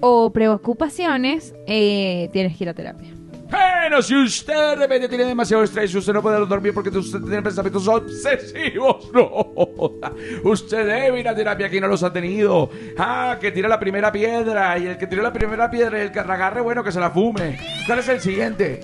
o 0.00 0.32
preocupaciones, 0.32 1.54
eh, 1.66 2.28
tienes 2.32 2.56
que 2.56 2.64
ir 2.64 2.70
a 2.70 2.74
terapia. 2.74 3.16
Bueno, 3.48 4.02
si 4.02 4.16
usted 4.16 4.70
de 4.70 4.76
repente 4.76 5.08
tiene 5.08 5.24
demasiado 5.24 5.62
estrés 5.62 5.94
y 5.94 5.98
usted 5.98 6.12
no 6.12 6.20
puede 6.20 6.44
dormir 6.46 6.74
porque 6.74 6.90
usted 6.90 7.20
tiene 7.20 7.42
pensamientos 7.42 7.86
obsesivos, 7.86 9.10
no. 9.14 9.52
Usted 10.42 10.86
debe 10.86 11.20
ir 11.20 11.28
a 11.28 11.34
terapia 11.34 11.68
que 11.70 11.80
no 11.80 11.86
los 11.86 12.02
ha 12.02 12.12
tenido. 12.12 12.70
Ah, 12.98 13.38
que 13.40 13.52
tira 13.52 13.68
la 13.68 13.78
primera 13.78 14.10
piedra. 14.10 14.76
Y 14.78 14.86
el 14.86 14.98
que 14.98 15.06
tira 15.06 15.22
la 15.22 15.32
primera 15.32 15.70
piedra 15.70 15.98
y 15.98 16.02
el 16.02 16.12
que 16.12 16.18
agarre, 16.18 16.60
bueno, 16.60 16.82
que 16.82 16.90
se 16.90 16.98
la 16.98 17.10
fume. 17.10 17.58
¿Cuál 17.86 18.00
es 18.00 18.08
el 18.08 18.20
siguiente? 18.20 18.80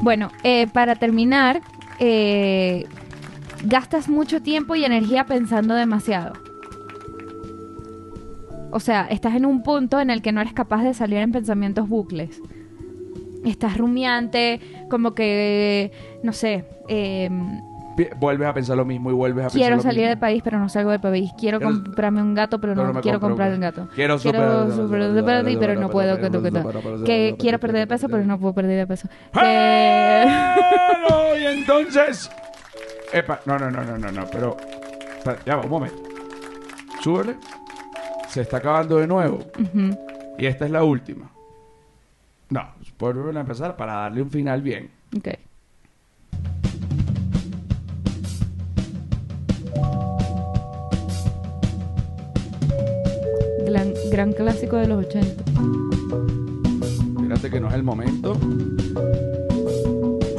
Bueno, 0.00 0.30
eh, 0.44 0.68
para 0.72 0.94
terminar, 0.94 1.60
eh, 1.98 2.86
gastas 3.64 4.08
mucho 4.08 4.40
tiempo 4.40 4.76
y 4.76 4.84
energía 4.84 5.24
pensando 5.24 5.74
demasiado. 5.74 6.47
O 8.70 8.80
sea, 8.80 9.06
estás 9.10 9.34
en 9.34 9.46
un 9.46 9.62
punto 9.62 10.00
en 10.00 10.10
el 10.10 10.22
que 10.22 10.32
no 10.32 10.40
eres 10.40 10.52
capaz 10.52 10.82
de 10.82 10.94
salir 10.94 11.18
en 11.18 11.32
pensamientos 11.32 11.88
bucles. 11.88 12.40
Estás 13.44 13.78
rumiante, 13.78 14.60
como 14.90 15.14
que, 15.14 15.92
no 16.22 16.32
sé, 16.32 16.64
eh, 16.88 17.30
Pi- 17.96 18.06
Vuelves 18.20 18.46
a 18.46 18.54
pensar 18.54 18.76
lo 18.76 18.84
mismo 18.84 19.10
y 19.10 19.12
vuelves 19.12 19.44
a 19.44 19.48
pensar 19.48 19.60
quiero 19.60 19.80
salir 19.80 19.98
mismo. 20.02 20.08
del 20.10 20.18
país, 20.18 20.40
pero 20.44 20.60
no 20.60 20.68
salgo 20.68 20.92
del 20.92 21.00
país. 21.00 21.32
Quiero 21.36 21.58
Quiero- 21.58 21.82
comprarme 21.82 22.22
un 22.22 22.32
gato, 22.32 22.60
pero 22.60 22.76
no, 22.76 23.00
quiero 23.00 23.18
comprar 23.18 23.52
un 23.52 23.60
gato. 23.60 23.88
Quiero 23.94 24.18
Quiero 24.18 24.38
super- 24.38 24.70
super- 24.70 24.76
super- 24.76 25.18
super- 25.18 25.58
pero 25.58 25.80
no 25.80 25.90
puedo. 25.90 26.16
que- 27.04 27.34
quiero 27.38 27.58
perder 27.58 27.80
de 27.80 27.86
peso, 27.88 28.08
pero 28.08 28.24
no 28.24 28.38
puedo 28.38 28.54
perder 28.54 28.78
de 28.78 28.86
peso. 28.86 29.08
Y 31.40 31.44
entonces. 31.46 32.30
Epa, 33.12 33.40
no, 33.46 33.58
no, 33.58 33.70
no, 33.70 33.82
no, 33.84 33.98
no, 33.98 34.10
no, 34.12 34.24
pero. 34.30 34.56
Ya 35.46 35.56
va, 35.56 35.62
un 35.62 35.70
momento. 35.70 35.96
Súbele. 37.02 37.36
Se 38.28 38.42
está 38.42 38.58
acabando 38.58 38.98
de 38.98 39.06
nuevo. 39.06 39.38
Y 40.38 40.46
esta 40.46 40.66
es 40.66 40.70
la 40.70 40.84
última. 40.84 41.30
No, 42.50 42.62
vuelven 42.98 43.36
a 43.36 43.40
empezar 43.40 43.76
para 43.76 43.94
darle 43.94 44.22
un 44.22 44.30
final 44.30 44.62
bien. 44.62 44.90
Ok. 45.16 45.28
Gran, 53.66 53.92
gran 54.10 54.32
clásico 54.32 54.76
de 54.76 54.88
los 54.88 55.04
80. 55.04 55.44
Fíjate 57.20 57.50
que 57.50 57.60
no 57.60 57.68
es 57.68 57.74
el 57.74 57.82
momento. 57.82 58.38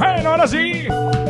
Bueno, 0.00 0.30
ahora 0.30 0.46
sí. 0.46 0.88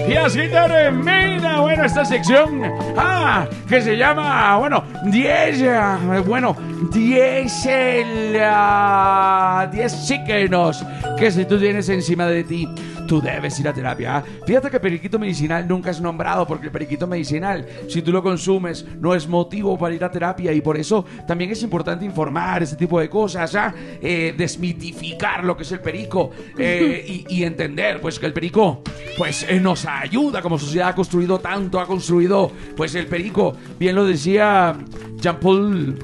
Y 0.09 0.15
así 0.15 0.49
termina, 0.49 1.61
bueno, 1.61 1.85
esta 1.85 2.05
sección. 2.05 2.63
Ah, 2.97 3.47
que 3.69 3.81
se 3.83 3.97
llama, 3.97 4.57
bueno, 4.59 4.85
10. 5.07 5.61
eh, 5.61 5.79
Bueno, 6.25 6.57
10. 6.93 7.67
el, 7.67 8.39
ah, 8.41 9.69
10 9.73 9.91
síquenos 9.93 10.85
que 11.19 11.33
si 11.33 11.45
tú 11.47 11.59
tienes 11.59 11.89
encima 11.89 12.27
de 12.27 12.45
ti. 12.45 12.69
Tú 13.11 13.21
debes 13.21 13.59
ir 13.59 13.67
a 13.67 13.73
terapia. 13.73 14.19
¿ah? 14.19 14.25
Fíjate 14.47 14.71
que 14.71 14.79
periquito 14.79 15.19
medicinal 15.19 15.67
nunca 15.67 15.91
es 15.91 16.01
nombrado 16.01 16.47
porque 16.47 16.67
el 16.67 16.71
periquito 16.71 17.09
medicinal, 17.09 17.67
si 17.89 18.03
tú 18.03 18.13
lo 18.13 18.23
consumes, 18.23 18.87
no 19.01 19.17
es 19.17 19.27
motivo 19.27 19.77
para 19.77 19.93
ir 19.97 20.05
a 20.05 20.13
terapia 20.13 20.53
y 20.53 20.61
por 20.61 20.77
eso 20.77 21.05
también 21.27 21.51
es 21.51 21.61
importante 21.65 22.05
informar 22.05 22.63
ese 22.63 22.77
tipo 22.77 23.01
de 23.01 23.09
cosas, 23.11 23.53
¿ah? 23.57 23.75
Eh, 24.01 24.33
desmitificar 24.39 25.43
lo 25.43 25.57
que 25.57 25.65
es 25.65 25.73
el 25.73 25.81
perico 25.81 26.31
eh, 26.57 27.05
y, 27.29 27.39
y 27.39 27.43
entender 27.43 28.01
pues 28.01 28.21
que 28.21 28.27
el 28.27 28.33
perico 28.33 28.83
pues 29.19 29.45
eh, 29.49 29.59
nos 29.59 29.87
ayuda 29.87 30.41
como 30.41 30.57
sociedad 30.57 30.91
ha 30.91 30.95
construido 30.95 31.41
tanto, 31.41 31.81
ha 31.81 31.87
construido 31.89 32.53
pues 32.77 32.95
el 32.95 33.09
perico, 33.09 33.55
bien 33.77 33.97
lo 33.97 34.05
decía 34.05 34.77
Jean-Paul 35.17 35.99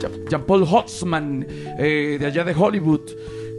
Jean- 0.00 0.12
Jean-Paul 0.30 0.62
Hotzman, 0.70 1.44
eh, 1.80 2.16
de 2.20 2.26
allá 2.26 2.44
de 2.44 2.54
Hollywood, 2.54 3.00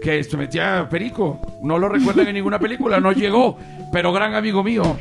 que 0.01 0.23
se 0.23 0.37
metía 0.37 0.87
perico. 0.89 1.39
No 1.63 1.77
lo 1.77 1.89
recuerdan 1.89 2.27
en 2.27 2.35
ninguna 2.35 2.59
película, 2.59 2.99
no 2.99 3.11
llegó, 3.11 3.57
pero 3.91 4.13
gran 4.13 4.35
amigo 4.35 4.63
mío, 4.63 4.97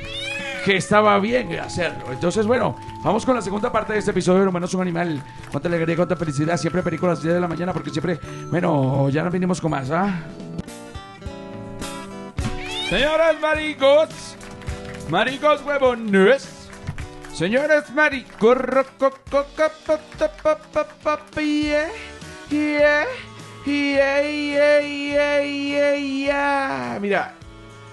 que 0.65 0.77
estaba 0.77 1.19
bien 1.19 1.53
hacerlo. 1.59 2.07
Entonces, 2.13 2.47
bueno, 2.47 2.77
vamos 3.05 3.25
con 3.25 3.35
la 3.35 3.43
segunda 3.43 3.71
parte 3.71 3.93
de 3.93 4.01
este 4.01 4.11
episodio 4.11 4.43
de 4.43 4.49
Humano 4.49 4.67
es 4.67 4.75
un 4.75 4.83
animal. 4.83 5.23
Cuánta 5.51 5.69
alegría, 5.69 5.97
cuánta 5.97 6.17
felicidad. 6.17 6.57
Siempre 6.57 6.83
perico 6.83 7.07
a 7.07 7.11
las 7.11 7.23
10 7.23 7.35
de 7.35 7.41
la 7.41 7.49
mañana, 7.49 7.73
porque 7.73 7.91
siempre, 7.91 8.19
bueno, 8.51 9.09
ya 9.11 9.23
nos 9.23 9.33
vinimos 9.33 9.61
con 9.61 9.71
más, 9.71 9.91
¿ah? 9.91 10.23
Señoras 12.89 13.41
maricos, 13.41 14.37
maricos 15.11 15.63
huevones. 15.65 16.69
Señores 17.35 17.91
maricos, 17.91 18.57
yeah, 23.67 25.43
yeah. 25.43 26.99
Mira, 27.01 27.35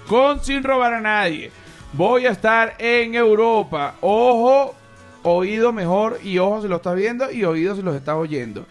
con 0.08 0.44
sin 0.44 0.63
robar 0.63 0.94
a 0.94 1.01
nadie. 1.01 1.51
Voy 1.94 2.25
a 2.25 2.32
estar 2.32 2.75
en 2.80 3.15
Europa. 3.15 3.96
Ojo, 4.01 4.75
oído 5.24 5.74
mejor 5.74 6.20
y 6.24 6.38
ojo 6.38 6.62
si 6.62 6.68
lo 6.68 6.77
estás 6.77 6.96
viendo 6.96 7.32
y 7.32 7.44
oído 7.44 7.75
si 7.75 7.82
los 7.82 7.96
estás 7.96 8.15
oyendo. 8.15 8.65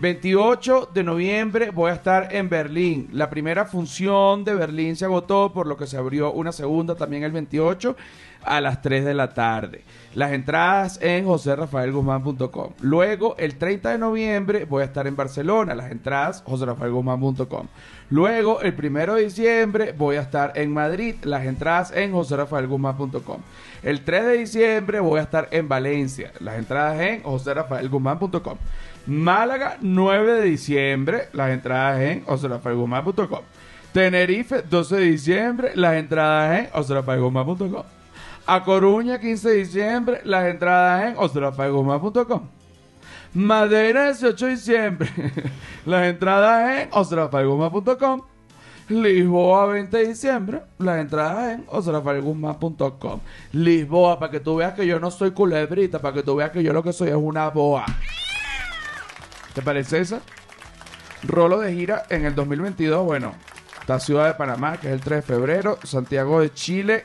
28 0.00 0.88
de 0.94 1.04
noviembre 1.04 1.70
voy 1.70 1.90
a 1.90 1.94
estar 1.94 2.34
en 2.34 2.48
Berlín. 2.48 3.10
La 3.12 3.28
primera 3.28 3.66
función 3.66 4.44
de 4.44 4.54
Berlín 4.54 4.96
se 4.96 5.04
agotó, 5.04 5.52
por 5.52 5.66
lo 5.66 5.76
que 5.76 5.86
se 5.86 5.98
abrió 5.98 6.32
una 6.32 6.52
segunda 6.52 6.94
también 6.94 7.22
el 7.22 7.32
28 7.32 7.94
a 8.42 8.62
las 8.62 8.80
3 8.80 9.04
de 9.04 9.12
la 9.12 9.34
tarde. 9.34 9.84
Las 10.14 10.32
entradas 10.32 10.98
en 11.02 11.26
joserrafaelguzmán.com. 11.26 12.72
Luego, 12.80 13.36
el 13.36 13.56
30 13.56 13.90
de 13.90 13.98
noviembre 13.98 14.64
voy 14.64 14.82
a 14.82 14.86
estar 14.86 15.06
en 15.06 15.16
Barcelona. 15.16 15.74
Las 15.74 15.90
entradas 15.90 16.42
joserrafaelguzmán.com. 16.46 17.66
Luego, 18.08 18.62
el 18.62 18.74
1 18.74 19.14
de 19.14 19.24
diciembre 19.24 19.92
voy 19.92 20.16
a 20.16 20.22
estar 20.22 20.52
en 20.56 20.72
Madrid. 20.72 21.16
Las 21.24 21.44
entradas 21.44 21.92
en 21.92 22.12
joserrafaelguzmán.com. 22.12 23.42
El 23.82 24.02
3 24.02 24.24
de 24.24 24.32
diciembre 24.38 25.00
voy 25.00 25.20
a 25.20 25.24
estar 25.24 25.48
en 25.50 25.68
Valencia. 25.68 26.32
Las 26.40 26.58
entradas 26.58 27.00
en 27.00 27.22
joserrafaelguzmán.com. 27.22 28.56
Málaga, 29.06 29.76
9 29.80 30.34
de 30.34 30.42
diciembre. 30.42 31.28
Las 31.32 31.50
entradas 31.50 32.00
en 32.00 32.24
joserrafaelguzmán.com. 32.24 33.40
Tenerife, 33.92 34.62
12 34.62 34.96
de 34.96 35.02
diciembre. 35.02 35.72
Las 35.74 35.94
entradas 35.94 36.60
en 36.60 36.70
joserrafaelguzmán.com. 36.70 38.00
A 38.46 38.64
Coruña, 38.64 39.20
15 39.20 39.48
de 39.48 39.56
diciembre, 39.58 40.20
las 40.24 40.46
entradas 40.46 41.04
en 41.04 41.16
ostrafaeguma.com. 41.18 42.48
Madera, 43.32 44.06
18 44.06 44.46
de 44.46 44.50
diciembre, 44.50 45.10
las 45.86 46.06
entradas 46.06 46.82
en 46.82 46.88
ostrafaeguma.com. 46.90 48.22
Lisboa, 48.88 49.66
20 49.66 49.96
de 49.96 50.06
diciembre, 50.08 50.62
las 50.78 50.98
entradas 50.98 51.54
en 51.54 51.64
ostrafaeguma.com. 51.68 53.20
Lisboa, 53.52 54.18
para 54.18 54.32
que 54.32 54.40
tú 54.40 54.56
veas 54.56 54.74
que 54.74 54.84
yo 54.84 54.98
no 54.98 55.12
soy 55.12 55.30
culebrita, 55.30 56.00
para 56.00 56.14
que 56.14 56.24
tú 56.24 56.34
veas 56.34 56.50
que 56.50 56.64
yo 56.64 56.72
lo 56.72 56.82
que 56.82 56.92
soy 56.92 57.10
es 57.10 57.14
una 57.14 57.50
boa. 57.50 57.84
¿Te 59.54 59.62
parece 59.62 60.00
esa? 60.00 60.20
Rolo 61.22 61.60
de 61.60 61.72
gira 61.74 62.04
en 62.08 62.24
el 62.24 62.34
2022, 62.34 63.04
bueno, 63.04 63.34
está 63.80 64.00
Ciudad 64.00 64.26
de 64.26 64.34
Panamá, 64.34 64.78
que 64.78 64.88
es 64.88 64.94
el 64.94 65.00
3 65.00 65.16
de 65.18 65.22
febrero, 65.22 65.78
Santiago 65.82 66.40
de 66.40 66.52
Chile. 66.52 67.04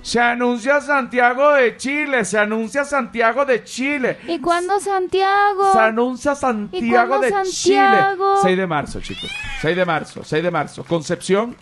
Se 0.00 0.18
anuncia 0.18 0.80
Santiago 0.80 1.52
de 1.52 1.76
Chile, 1.76 2.24
se 2.24 2.38
anuncia 2.38 2.84
Santiago 2.84 3.44
de 3.44 3.62
Chile. 3.62 4.18
¿Y 4.26 4.40
cuándo 4.40 4.80
Santiago? 4.80 5.72
Se 5.72 5.78
anuncia 5.78 6.34
Santiago 6.34 7.20
de 7.20 7.30
Santiago? 7.30 8.34
Chile. 8.36 8.42
6 8.42 8.58
de 8.58 8.66
marzo, 8.66 9.00
chicos. 9.00 9.30
6 9.60 9.76
de 9.76 9.84
marzo, 9.84 10.24
6 10.24 10.42
de 10.42 10.50
marzo. 10.50 10.84
Concepción, 10.84 11.54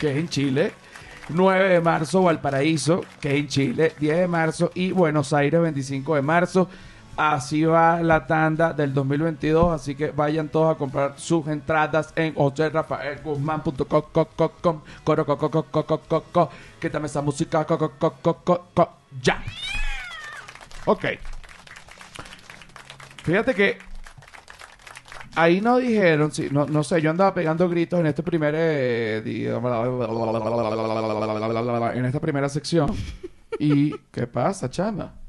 que 0.00 0.10
es 0.10 0.16
en 0.16 0.28
Chile. 0.28 0.72
9 1.28 1.68
de 1.68 1.80
marzo, 1.80 2.22
Valparaíso, 2.22 3.04
que 3.20 3.28
es 3.28 3.34
en 3.36 3.48
Chile. 3.48 3.92
10 4.00 4.18
de 4.18 4.26
marzo 4.26 4.72
y 4.74 4.90
Buenos 4.90 5.32
Aires, 5.32 5.60
25 5.60 6.16
de 6.16 6.22
marzo. 6.22 6.68
Así 7.20 7.66
va 7.66 8.00
la 8.00 8.26
tanda 8.26 8.72
del 8.72 8.94
2022, 8.94 9.74
así 9.74 9.94
que 9.94 10.10
vayan 10.10 10.48
todos 10.48 10.74
a 10.74 10.78
comprar 10.78 11.12
sus 11.18 11.46
entradas 11.48 12.14
en 12.16 12.32
hotelrafaelguzmán.com 12.34 13.74
co, 13.86 14.08
co, 14.24 14.48
com, 14.62 14.80
coro, 15.04 15.26
co, 15.26 15.36
co, 15.36 15.50
co, 15.50 15.62
co, 15.64 15.84
co, 15.84 15.98
co, 15.98 16.24
co. 16.32 16.50
Quítame 16.80 17.08
esa 17.08 17.20
música, 17.20 17.66
co, 17.66 17.76
co, 17.76 17.90
co, 17.90 18.14
co, 18.22 18.34
co, 18.42 18.64
co. 18.72 18.88
ya. 19.20 19.36
Ok. 20.86 21.04
Fíjate 23.22 23.54
que 23.54 23.76
ahí 25.36 25.60
no 25.60 25.76
dijeron, 25.76 26.32
sí, 26.32 26.48
no, 26.50 26.64
no 26.64 26.82
sé, 26.82 27.02
yo 27.02 27.10
andaba 27.10 27.34
pegando 27.34 27.68
gritos 27.68 28.00
en 28.00 28.06
este 28.06 28.22
primer 28.22 28.54
eh, 28.56 29.18
en 31.94 32.04
esta 32.06 32.18
primera 32.18 32.48
sección. 32.48 32.90
¿Y 33.58 33.90
qué 34.10 34.26
pasa, 34.26 34.70
chama? 34.70 35.19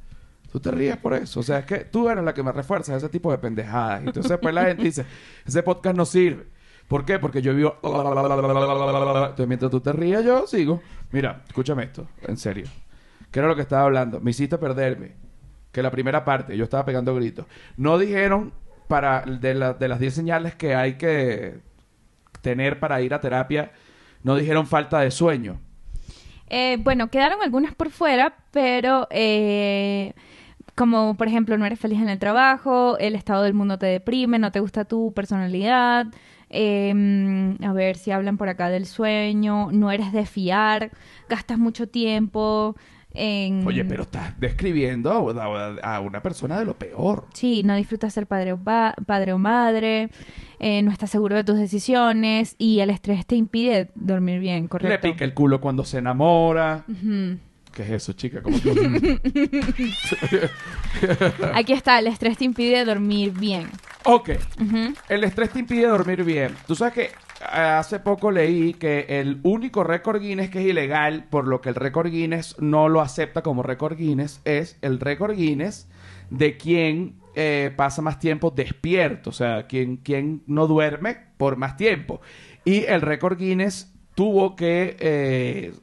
Tú 0.51 0.60
te 0.60 0.70
ríes 0.72 0.98
por 0.98 1.13
eso. 1.13 1.39
O 1.39 1.43
sea, 1.43 1.60
es 1.60 1.65
que 1.65 1.77
tú 1.86 2.10
eres 2.10 2.24
la 2.24 2.34
que 2.34 2.43
me 2.43 2.51
refuerza 2.51 2.96
ese 2.96 3.10
tipo 3.10 3.31
de 3.31 3.38
pendejadas. 3.38 4.00
Entonces 4.01 4.29
después 4.29 4.53
la 4.53 4.65
gente 4.65 4.84
dice, 4.84 5.05
ese 5.46 5.63
podcast 5.63 5.96
no 5.96 6.05
sirve. 6.05 6.48
¿Por 6.88 7.05
qué? 7.05 7.20
Porque 7.20 7.41
yo 7.41 7.55
vivo... 7.55 7.77
Entonces 7.81 9.48
mientras 9.48 9.72
tú 9.72 9.79
te 9.79 9.93
ríes, 9.93 10.25
yo 10.25 10.46
sigo. 10.48 10.81
Mira, 11.12 11.41
escúchame 11.48 11.84
esto, 11.84 12.08
en 12.27 12.38
serio. 12.38 12.65
¿Qué 13.31 13.39
era 13.39 13.48
lo 13.48 13.55
que 13.55 13.62
estaba 13.62 13.84
hablando? 13.84 14.20
Me 14.20 14.31
hiciste 14.31 14.58
perderme. 14.58 15.13
Que 15.72 15.81
la 15.81 15.89
primera 15.89 16.25
parte, 16.25 16.58
yo 16.58 16.65
estaba 16.65 16.84
pegando 16.84 17.15
gritos. 17.15 17.46
No 17.77 17.98
dijeron 17.98 18.51
para 18.89 19.22
de, 19.22 19.53
la- 19.53 19.74
de 19.74 19.88
las 19.88 20.00
10 20.01 20.13
señales 20.13 20.55
que 20.55 20.75
hay 20.75 20.96
que 20.96 21.60
tener 22.41 22.77
para 22.79 23.01
ir 23.01 23.13
a 23.13 23.22
terapia, 23.22 23.72
no 24.24 24.36
dijeron 24.36 24.67
falta 24.67 25.00
de 25.00 25.12
sueño. 25.12 25.62
Eh, 26.50 26.75
bueno, 26.81 27.10
quedaron 27.10 27.41
algunas 27.41 27.74
por 27.74 27.89
fuera, 27.89 28.34
pero 28.51 29.08
eh, 29.12 30.13
como 30.75 31.15
por 31.15 31.27
ejemplo 31.27 31.57
no 31.57 31.65
eres 31.65 31.79
feliz 31.79 31.99
en 32.01 32.09
el 32.09 32.19
trabajo, 32.19 32.97
el 32.97 33.15
estado 33.15 33.43
del 33.43 33.53
mundo 33.53 33.77
te 33.77 33.85
deprime, 33.87 34.39
no 34.39 34.51
te 34.51 34.59
gusta 34.59 34.85
tu 34.85 35.13
personalidad, 35.13 36.07
eh, 36.49 37.55
a 37.63 37.73
ver 37.73 37.97
si 37.97 38.11
hablan 38.11 38.37
por 38.37 38.49
acá 38.49 38.69
del 38.69 38.85
sueño, 38.85 39.71
no 39.71 39.91
eres 39.91 40.11
de 40.11 40.25
fiar, 40.25 40.91
gastas 41.29 41.57
mucho 41.57 41.87
tiempo 41.87 42.75
en... 43.13 43.65
Oye, 43.67 43.83
pero 43.83 44.03
estás 44.03 44.39
describiendo 44.39 45.11
a, 45.11 45.43
a- 45.81 45.95
a 45.97 45.99
una 45.99 46.21
persona 46.21 46.57
de 46.59 46.65
lo 46.65 46.75
peor. 46.77 47.25
Sí, 47.33 47.61
no 47.63 47.75
disfrutas 47.75 48.13
ser 48.13 48.25
padre 48.27 48.53
o, 48.53 48.57
pa- 48.57 48.95
padre 49.05 49.33
o 49.33 49.37
madre, 49.37 50.09
eh, 50.59 50.81
no 50.81 50.91
estás 50.91 51.09
seguro 51.09 51.35
de 51.35 51.43
tus 51.43 51.57
decisiones 51.57 52.55
y 52.57 52.79
el 52.79 52.89
estrés 52.89 53.25
te 53.25 53.35
impide 53.35 53.89
dormir 53.95 54.39
bien, 54.39 54.67
¿correcto? 54.67 55.07
Le 55.07 55.13
pica 55.13 55.25
el 55.25 55.33
culo 55.33 55.59
cuando 55.59 55.83
se 55.83 55.97
enamora. 55.97 56.85
Ujú. 56.87 57.37
¿Qué 57.73 57.83
es 57.83 57.89
eso, 57.91 58.13
chica? 58.13 58.41
¿Cómo 58.41 58.59
que- 58.61 60.49
Aquí 61.53 61.73
está, 61.73 61.99
el 61.99 62.07
estrés 62.07 62.37
te 62.37 62.45
impide 62.45 62.83
dormir 62.85 63.31
bien. 63.31 63.69
ok. 64.03 64.29
El 65.09 65.23
estrés 65.23 65.51
te 65.51 65.59
impide 65.59 65.87
dormir 65.87 66.23
bien. 66.23 66.55
Tú 66.67 66.75
sabes 66.75 66.93
que 66.93 67.01
eh, 67.03 67.09
hace 67.41 67.99
poco 67.99 68.31
leí 68.31 68.73
que 68.73 69.05
el 69.09 69.39
único 69.43 69.83
récord 69.83 70.21
Guinness 70.21 70.49
que 70.49 70.59
es 70.59 70.67
ilegal, 70.67 71.25
por 71.29 71.47
lo 71.47 71.61
que 71.61 71.69
el 71.69 71.75
récord 71.75 72.09
Guinness 72.11 72.55
no 72.59 72.89
lo 72.89 73.01
acepta 73.01 73.41
como 73.41 73.63
récord 73.63 73.97
Guinness, 73.97 74.41
es 74.45 74.77
el 74.81 74.99
récord 74.99 75.35
Guinness 75.35 75.87
de 76.29 76.57
quien 76.57 77.15
eh, 77.35 77.71
pasa 77.75 78.01
más 78.01 78.19
tiempo 78.19 78.51
despierto, 78.51 79.29
o 79.29 79.33
sea, 79.33 79.67
quien, 79.67 79.97
quien 79.97 80.43
no 80.47 80.67
duerme 80.67 81.17
por 81.37 81.55
más 81.55 81.77
tiempo. 81.77 82.21
Y 82.65 82.83
el 82.85 83.01
récord 83.01 83.37
Guinness 83.37 83.93
tuvo 84.15 84.55
que, 84.55 84.97
eh, 84.99 85.73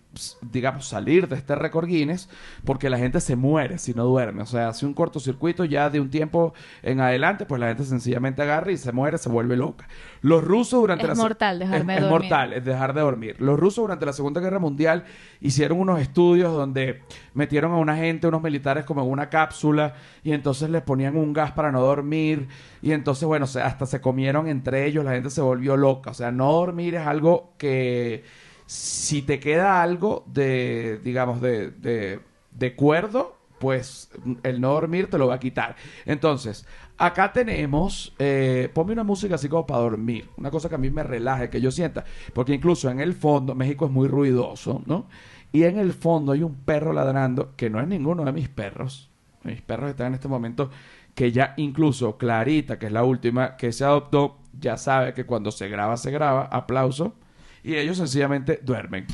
digamos, 0.42 0.86
salir 0.86 1.28
de 1.28 1.36
este 1.36 1.54
récord 1.54 1.86
Guinness 1.86 2.28
porque 2.64 2.90
la 2.90 2.98
gente 2.98 3.20
se 3.20 3.36
muere 3.36 3.78
si 3.78 3.94
no 3.94 4.04
duerme. 4.04 4.42
O 4.42 4.46
sea, 4.46 4.68
hace 4.68 4.86
un 4.86 4.94
cortocircuito 4.94 5.64
ya 5.64 5.90
de 5.90 6.00
un 6.00 6.10
tiempo 6.10 6.54
en 6.82 7.00
adelante, 7.00 7.46
pues 7.46 7.60
la 7.60 7.68
gente 7.68 7.84
sencillamente 7.84 8.42
agarra 8.42 8.72
y 8.72 8.76
se 8.76 8.92
muere, 8.92 9.18
se 9.18 9.28
vuelve 9.28 9.56
loca. 9.56 9.88
Los 10.20 10.42
rusos 10.44 10.80
durante 10.80 11.04
Es 11.04 11.08
la 11.08 11.14
mortal 11.14 11.58
dejarme 11.58 11.94
es, 11.94 12.00
de 12.00 12.06
es 12.06 12.10
dormir. 12.10 12.30
mortal, 12.30 12.52
es 12.52 12.64
dejar 12.64 12.94
de 12.94 13.00
dormir. 13.00 13.36
Los 13.40 13.58
rusos 13.58 13.82
durante 13.84 14.06
la 14.06 14.12
Segunda 14.12 14.40
Guerra 14.40 14.58
Mundial 14.58 15.04
hicieron 15.40 15.78
unos 15.80 16.00
estudios 16.00 16.52
donde 16.52 17.02
metieron 17.34 17.72
a 17.72 17.76
una 17.76 17.96
gente, 17.96 18.26
unos 18.26 18.42
militares 18.42 18.84
como 18.84 19.02
en 19.02 19.10
una 19.10 19.28
cápsula 19.30 19.94
y 20.24 20.32
entonces 20.32 20.70
les 20.70 20.82
ponían 20.82 21.16
un 21.16 21.32
gas 21.32 21.52
para 21.52 21.70
no 21.72 21.80
dormir 21.80 22.48
y 22.82 22.92
entonces, 22.92 23.24
bueno, 23.26 23.44
hasta 23.44 23.86
se 23.86 24.00
comieron 24.00 24.48
entre 24.48 24.86
ellos, 24.86 25.04
la 25.04 25.12
gente 25.12 25.30
se 25.30 25.40
volvió 25.40 25.76
loca. 25.76 26.10
O 26.10 26.14
sea, 26.14 26.30
no 26.32 26.52
dormir 26.52 26.94
es 26.96 27.06
algo 27.06 27.54
que 27.58 28.24
si 28.68 29.22
te 29.22 29.40
queda 29.40 29.80
algo 29.80 30.24
de, 30.26 31.00
digamos, 31.02 31.40
de, 31.40 31.70
de, 31.70 32.20
de 32.50 32.76
cuerdo, 32.76 33.34
pues 33.58 34.10
el 34.42 34.60
no 34.60 34.74
dormir 34.74 35.08
te 35.08 35.16
lo 35.16 35.26
va 35.26 35.36
a 35.36 35.40
quitar. 35.40 35.74
Entonces, 36.04 36.66
acá 36.98 37.32
tenemos, 37.32 38.14
eh, 38.18 38.70
ponme 38.74 38.92
una 38.92 39.04
música 39.04 39.36
así 39.36 39.48
como 39.48 39.66
para 39.66 39.80
dormir, 39.80 40.28
una 40.36 40.50
cosa 40.50 40.68
que 40.68 40.74
a 40.74 40.78
mí 40.78 40.90
me 40.90 41.02
relaje, 41.02 41.48
que 41.48 41.62
yo 41.62 41.70
sienta, 41.70 42.04
porque 42.34 42.52
incluso 42.52 42.90
en 42.90 43.00
el 43.00 43.14
fondo, 43.14 43.54
México 43.54 43.86
es 43.86 43.90
muy 43.90 44.06
ruidoso, 44.06 44.82
¿no? 44.84 45.06
Y 45.50 45.62
en 45.62 45.78
el 45.78 45.94
fondo 45.94 46.32
hay 46.32 46.42
un 46.42 46.54
perro 46.56 46.92
ladrando, 46.92 47.54
que 47.56 47.70
no 47.70 47.80
es 47.80 47.88
ninguno 47.88 48.22
de 48.22 48.32
mis 48.32 48.50
perros, 48.50 49.08
mis 49.44 49.62
perros 49.62 49.88
están 49.88 50.08
en 50.08 50.14
este 50.14 50.28
momento, 50.28 50.68
que 51.14 51.32
ya 51.32 51.54
incluso 51.56 52.18
Clarita, 52.18 52.78
que 52.78 52.84
es 52.84 52.92
la 52.92 53.02
última 53.02 53.56
que 53.56 53.72
se 53.72 53.86
adoptó, 53.86 54.36
ya 54.60 54.76
sabe 54.76 55.14
que 55.14 55.24
cuando 55.24 55.50
se 55.52 55.68
graba, 55.70 55.96
se 55.96 56.10
graba, 56.10 56.42
aplauso, 56.52 57.14
y 57.62 57.76
ellos 57.76 57.96
sencillamente 57.96 58.60
duermen. 58.62 59.06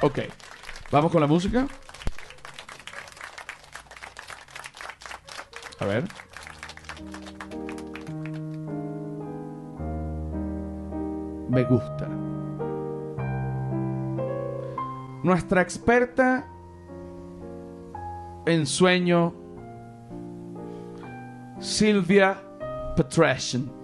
Ok, 0.00 0.20
vamos 0.90 1.10
con 1.10 1.20
la 1.20 1.26
música. 1.26 1.66
A 5.80 5.86
ver. 5.86 6.04
Me 11.48 11.62
gusta. 11.64 12.08
Nuestra 15.22 15.62
experta 15.62 16.46
en 18.46 18.66
sueño, 18.66 19.34
Silvia 21.60 22.42
Petrasian. 22.96 23.83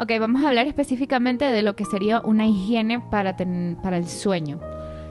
Ok, 0.00 0.12
vamos 0.18 0.42
a 0.42 0.48
hablar 0.48 0.66
específicamente 0.66 1.44
de 1.44 1.60
lo 1.60 1.76
que 1.76 1.84
sería 1.84 2.22
una 2.22 2.46
higiene 2.46 3.00
para, 3.10 3.36
para 3.82 3.98
el 3.98 4.06
sueño. 4.06 4.58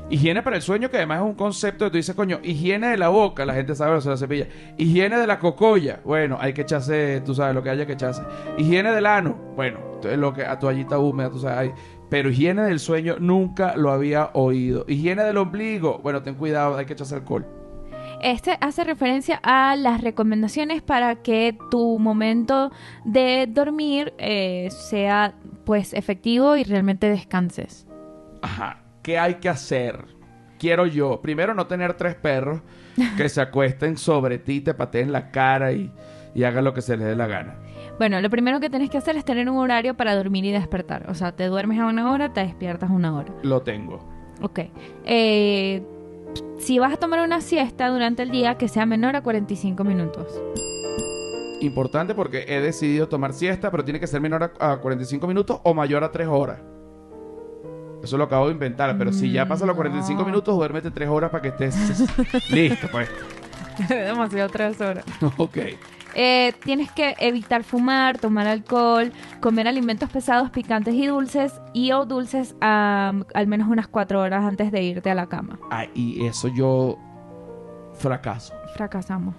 Higiene 0.10 0.42
para 0.42 0.56
el 0.56 0.64
sueño, 0.64 0.90
que 0.90 0.98
además 0.98 1.20
es 1.20 1.26
un 1.26 1.36
concepto 1.36 1.86
que 1.86 1.92
tú 1.92 1.98
dices, 1.98 2.16
coño, 2.16 2.40
higiene 2.42 2.88
de 2.88 2.98
la 2.98 3.10
boca, 3.10 3.46
la 3.46 3.54
gente 3.54 3.76
sabe 3.76 4.02
se 4.02 4.10
la 4.10 4.18
cepilla. 4.18 4.48
Higiene 4.80 5.20
de 5.20 5.28
la 5.28 5.38
cocolla, 5.38 6.00
bueno, 6.04 6.40
hay 6.42 6.54
que 6.54 6.62
echarse, 6.62 7.22
tú 7.24 7.36
sabes, 7.36 7.54
lo 7.54 7.62
que 7.62 7.70
haya 7.70 7.86
que 7.86 7.94
echarse. 7.94 8.24
Higiene 8.58 8.92
del 8.92 9.06
ano, 9.06 9.38
bueno, 9.56 9.80
lo 10.02 10.34
que 10.34 10.44
a 10.44 10.58
toallita 10.58 10.98
húmeda, 10.98 11.30
tú 11.30 11.38
sabes, 11.38 11.58
hay. 11.60 11.72
Pero 12.10 12.32
higiene 12.32 12.64
del 12.64 12.80
sueño 12.80 13.18
nunca 13.20 13.76
lo 13.78 13.92
había 13.92 14.32
oído. 14.34 14.86
Higiene 14.88 15.24
del 15.24 15.38
ombligo, 15.38 16.00
bueno, 16.00 16.24
ten 16.24 16.34
cuidado, 16.34 16.76
hay 16.76 16.88
que 16.88 16.94
echarse 16.94 17.14
alcohol. 17.14 17.59
Este 18.22 18.58
hace 18.60 18.84
referencia 18.84 19.40
a 19.44 19.76
las 19.76 20.02
recomendaciones 20.02 20.82
para 20.82 21.16
que 21.16 21.58
tu 21.72 22.00
momento 22.00 22.72
de 23.06 23.48
dormir 23.48 24.14
eh, 24.18 24.68
sea 24.72 25.36
pues 25.66 25.94
efectivo 25.94 26.58
y 26.58 26.64
realmente 26.64 27.10
descanses. 27.10 27.88
Ajá, 28.42 28.84
¿qué 29.04 29.18
hay 29.18 29.36
que 29.36 29.50
hacer? 29.50 30.06
Quiero 30.58 30.86
yo, 30.86 31.22
primero 31.22 31.54
no 31.54 31.68
tener 31.68 31.94
tres 31.94 32.16
perros 32.16 32.62
que 33.16 33.30
se 33.30 33.40
acuesten 33.40 33.98
sobre 33.98 34.38
ti, 34.38 34.60
te 34.60 34.74
pateen 34.74 35.14
la 35.14 35.32
cara 35.32 35.72
y, 35.72 35.90
y 36.36 36.44
hagan 36.44 36.66
lo 36.66 36.74
que 36.74 36.82
se 36.82 36.98
les 36.98 37.08
dé 37.08 37.16
la 37.16 37.28
gana. 37.28 37.56
Bueno, 37.98 38.20
lo 38.22 38.30
primero 38.30 38.60
que 38.60 38.70
tienes 38.70 38.90
que 38.90 38.98
hacer 38.98 39.16
es 39.16 39.24
tener 39.24 39.50
un 39.50 39.58
horario 39.58 39.96
para 39.96 40.16
dormir 40.16 40.44
y 40.46 40.52
despertar. 40.52 41.10
O 41.10 41.14
sea, 41.14 41.34
te 41.34 41.46
duermes 41.46 41.80
a 41.80 41.86
una 41.86 42.12
hora, 42.12 42.34
te 42.34 42.42
despiertas 42.42 42.90
a 42.90 42.94
una 42.94 43.16
hora. 43.16 43.34
Lo 43.44 43.62
tengo. 43.62 44.00
Ok. 44.42 44.60
Eh, 45.06 45.82
si 46.58 46.80
vas 46.80 46.94
a 46.94 46.98
tomar 46.98 47.20
una 47.22 47.42
siesta 47.42 47.88
durante 47.90 48.24
el 48.24 48.32
día, 48.32 48.58
que 48.58 48.68
sea 48.68 48.86
menor 48.86 49.16
a 49.16 49.22
45 49.24 49.84
minutos. 49.84 50.42
Importante 51.62 52.16
porque 52.16 52.46
he 52.48 52.62
decidido 52.62 53.08
tomar 53.10 53.34
siesta, 53.34 53.70
pero 53.72 53.84
tiene 53.84 54.00
que 54.00 54.08
ser 54.08 54.22
menor 54.22 54.52
a, 54.60 54.72
a 54.74 54.78
45 54.80 55.28
minutos 55.28 55.60
o 55.64 55.74
mayor 55.74 56.04
a 56.04 56.12
3 56.12 56.28
horas. 56.28 56.60
Eso 58.02 58.18
lo 58.18 58.24
acabo 58.24 58.48
de 58.48 58.54
inventar, 58.54 58.98
pero 58.98 59.12
si 59.12 59.30
ya 59.32 59.46
pasa 59.46 59.66
los 59.66 59.76
45 59.76 60.22
No. 60.22 60.26
minutos, 60.26 60.56
duérmete 60.56 60.90
3 60.90 61.10
horas 61.10 61.30
para 61.32 61.42
que 61.42 61.50
estés 61.50 62.06
listo, 62.50 62.88
pues. 62.92 63.10
Demasiado 63.90 64.50
tres 64.50 64.80
horas. 64.82 65.06
ok. 65.38 65.58
Eh, 66.16 66.54
tienes 66.64 66.92
que 66.92 67.16
evitar 67.20 67.64
fumar, 67.64 68.18
tomar 68.18 68.48
alcohol, 68.48 69.12
comer 69.42 69.68
alimentos 69.68 70.10
pesados, 70.10 70.50
picantes 70.50 70.94
y 70.96 71.08
dulces 71.08 71.62
y 71.74 71.92
o 71.92 72.06
dulces 72.06 72.56
al 72.60 73.48
menos 73.48 73.70
unas 73.70 73.88
cuatro 73.88 74.22
horas 74.22 74.44
antes 74.44 74.72
de 74.72 74.82
irte 74.82 75.10
a 75.10 75.16
la 75.16 75.28
cama. 75.28 75.60
Ah, 75.72 75.86
y 75.94 76.26
eso 76.26 76.48
yo 76.48 76.98
fracaso. 77.94 78.54
Fracasamos. 78.76 79.36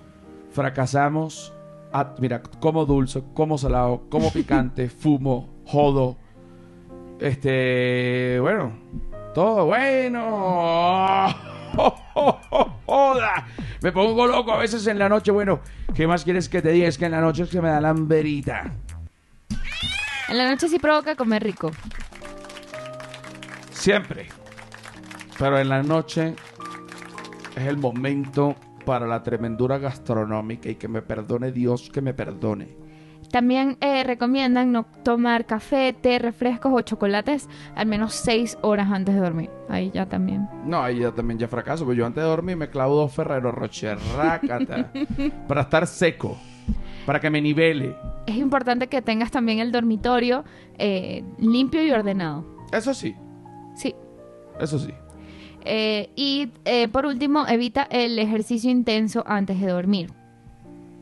Fracasamos. 0.51 1.53
Ah, 1.93 2.15
mira, 2.19 2.43
como 2.61 2.87
dulce, 2.87 3.23
como 3.35 3.59
salado, 3.59 4.03
como 4.11 4.31
picante, 4.33 4.89
fumo, 4.89 5.49
jodo. 5.67 6.17
Este, 7.19 8.39
bueno, 8.41 8.73
todo 9.35 9.67
bueno. 9.67 11.27
Joda. 12.87 13.47
Me 13.83 13.93
pongo 13.93 14.27
loco 14.27 14.53
a 14.53 14.59
veces 14.59 14.87
en 14.87 14.99
la 14.99 15.09
noche. 15.09 15.31
Bueno, 15.31 15.61
¿qué 15.95 16.07
más 16.07 16.25
quieres 16.25 16.49
que 16.49 16.61
te 16.61 16.71
diga? 16.71 16.89
Es 16.89 16.99
que 16.99 17.07
en 17.07 17.13
la 17.13 17.21
noche 17.21 17.45
es 17.45 17.51
que 17.51 17.63
me 17.63 17.69
da 17.69 17.81
la 17.81 17.91
hambrita. 17.91 18.73
En 20.29 20.39
la 20.39 20.49
noche 20.49 20.69
sí 20.69 20.79
provoca 20.79 21.17
comer 21.17 21.43
rico. 21.43 21.71
Siempre. 23.71 24.29
Pero 25.39 25.59
en 25.59 25.69
la 25.71 25.83
noche 25.83 26.35
es 27.57 27.67
el 27.67 27.79
momento 27.79 28.55
para 28.85 29.07
la 29.07 29.23
tremendura 29.23 29.79
gastronómica 29.79 30.69
y 30.69 30.75
que 30.75 30.89
me 30.89 31.01
perdone 31.01 31.51
Dios, 31.51 31.91
que 31.93 32.03
me 32.03 32.13
perdone. 32.13 32.80
También 33.31 33.77
eh, 33.81 34.03
recomiendan 34.03 34.73
no 34.73 34.85
tomar 35.05 35.47
café, 35.47 35.93
té, 35.93 36.19
refrescos 36.19 36.73
o 36.75 36.81
chocolates 36.81 37.49
al 37.77 37.87
menos 37.87 38.13
seis 38.15 38.59
horas 38.61 38.91
antes 38.91 39.15
de 39.15 39.21
dormir. 39.21 39.51
Ahí 39.69 39.91
ya 39.95 40.07
también. 40.07 40.49
No, 40.65 40.83
ahí 40.83 40.99
ya 41.01 41.13
también 41.13 41.39
ya 41.39 41.47
fracaso, 41.47 41.85
porque 41.85 41.99
yo 41.99 42.07
antes 42.07 42.23
de 42.25 42.29
dormir 42.29 42.57
me 42.57 42.69
clavo 42.71 42.97
dos 42.97 43.13
Ferrero 43.15 43.53
Rocher, 43.53 43.99
rácata, 44.17 44.91
para 45.49 45.61
estar 45.63 45.87
seco, 45.87 46.37
para 47.07 47.21
que 47.21 47.31
me 47.31 47.41
nivele. 47.41 47.95
Es 48.27 48.37
importante 48.37 48.89
que 48.89 49.01
tengas 49.01 49.31
también 49.31 49.61
el 49.61 49.71
dormitorio 49.71 50.45
eh, 50.77 51.23
limpio 51.39 51.85
y 51.85 51.91
ordenado. 51.93 52.45
Eso 52.73 52.95
sí, 52.95 53.15
Sí. 53.77 53.95
eso 54.61 54.79
sí. 54.81 54.93
Eh, 55.65 56.11
y 56.17 56.53
eh, 56.65 56.89
por 56.89 57.07
último, 57.07 57.47
evita 57.47 57.83
el 57.91 58.19
ejercicio 58.19 58.71
intenso 58.71 59.23
antes 59.27 59.61
de 59.61 59.69
dormir. 59.69 60.11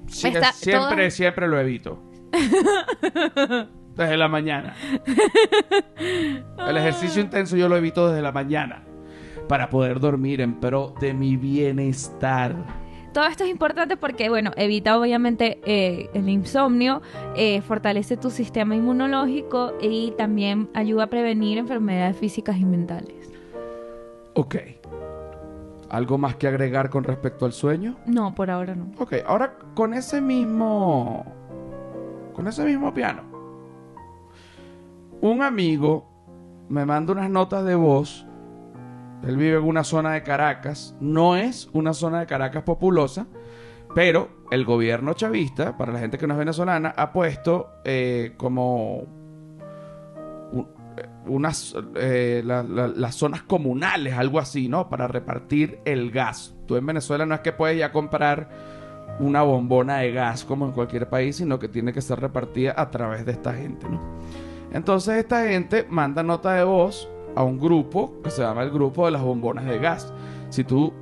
Está- 0.09 0.53
siempre, 0.53 1.11
siempre 1.11 1.47
lo 1.49 1.59
evito. 1.61 2.03
Desde 3.97 4.17
la 4.17 4.29
mañana. 4.29 4.75
El 6.69 6.77
ejercicio 6.77 7.21
intenso 7.21 7.57
yo 7.57 7.69
lo 7.69 7.77
evito 7.77 8.09
desde 8.09 8.23
la 8.23 8.31
mañana. 8.31 8.85
Para 9.49 9.71
poder 9.71 9.99
dormir 9.99 10.41
en 10.41 10.61
pro 10.61 10.95
de 11.01 11.15
mi 11.15 11.37
bienestar. 11.37 12.55
Todo 13.13 13.27
esto 13.27 13.43
es 13.43 13.51
importante 13.51 13.97
porque, 13.97 14.29
bueno, 14.29 14.53
evita 14.57 14.97
obviamente 14.99 15.61
eh, 15.65 16.11
el 16.15 16.29
insomnio, 16.29 17.03
eh, 17.35 17.61
fortalece 17.63 18.17
tu 18.17 18.31
sistema 18.31 18.77
inmunológico 18.77 19.73
y 19.81 20.13
también 20.17 20.69
ayuda 20.75 21.05
a 21.05 21.07
prevenir 21.09 21.59
enfermedades 21.59 22.17
físicas 22.17 22.59
y 22.59 22.65
mentales. 22.65 23.33
Ok. 24.35 24.57
¿Algo 25.89 26.19
más 26.19 26.37
que 26.37 26.47
agregar 26.47 26.91
con 26.91 27.03
respecto 27.03 27.47
al 27.47 27.53
sueño? 27.53 27.97
No, 28.07 28.35
por 28.35 28.51
ahora 28.51 28.75
no. 28.75 28.93
Ok, 28.99 29.15
ahora 29.27 29.55
con 29.75 29.95
ese 29.95 30.21
mismo. 30.21 31.25
Con 32.39 32.47
ese 32.47 32.65
mismo 32.65 32.95
piano. 32.95 33.23
Un 35.21 35.43
amigo 35.43 36.07
me 36.69 36.87
manda 36.87 37.13
unas 37.13 37.29
notas 37.29 37.65
de 37.65 37.75
voz. 37.75 38.25
Él 39.27 39.37
vive 39.37 39.57
en 39.59 39.65
una 39.65 39.83
zona 39.83 40.13
de 40.13 40.23
Caracas. 40.23 40.95
No 41.01 41.35
es 41.35 41.69
una 41.73 41.93
zona 41.95 42.21
de 42.21 42.27
Caracas 42.27 42.63
populosa. 42.63 43.27
Pero 43.93 44.29
el 44.53 44.65
gobierno 44.65 45.15
chavista, 45.15 45.77
para 45.77 45.93
la 45.93 45.99
gente 45.99 46.17
que 46.17 46.29
no 46.29 46.35
es 46.35 46.39
venezolana, 46.39 46.95
ha 46.97 47.11
puesto 47.13 47.71
eh, 47.85 48.35
como 48.37 49.03
eh, 50.53 51.09
unas 51.27 51.75
eh, 51.97 52.43
la- 52.45 52.63
la- 52.63 52.87
las 52.87 53.17
zonas 53.17 53.43
comunales, 53.43 54.15
algo 54.17 54.39
así, 54.39 54.69
¿no? 54.69 54.89
Para 54.89 55.09
repartir 55.09 55.81
el 55.85 56.13
gas. 56.13 56.55
Tú 56.67 56.77
en 56.77 56.87
Venezuela 56.87 57.27
no 57.27 57.35
es 57.35 57.41
que 57.41 57.51
puedes 57.53 57.77
ya 57.77 57.91
comprar 57.91 58.78
una 59.21 59.43
bombona 59.43 59.99
de 59.99 60.13
gas 60.13 60.45
como 60.45 60.67
en 60.67 60.73
cualquier 60.73 61.09
país, 61.09 61.37
sino 61.37 61.59
que 61.59 61.69
tiene 61.69 61.93
que 61.93 62.01
ser 62.01 62.21
repartida 62.21 62.75
a 62.77 62.91
través 62.91 63.27
de 63.27 63.33
esta 63.33 63.53
gente, 63.53 63.89
¿no? 63.89 64.01
Entonces 64.73 65.17
esta 65.17 65.47
gente 65.47 65.87
manda 65.89 66.23
nota 66.23 66.55
de 66.55 66.65
voz 66.65 67.09
a 67.35 67.43
un 67.43 67.59
grupo 67.59 68.21
que 68.23 68.31
se 68.31 68.43
llama 68.43 68.63
el 68.63 68.71
grupo 68.71 69.07
de 69.07 69.13
las 69.13 69.23
bombonas 69.23 69.65
de 69.65 69.79
gas. 69.79 70.13
Si 70.51 70.65
tú 70.65 70.93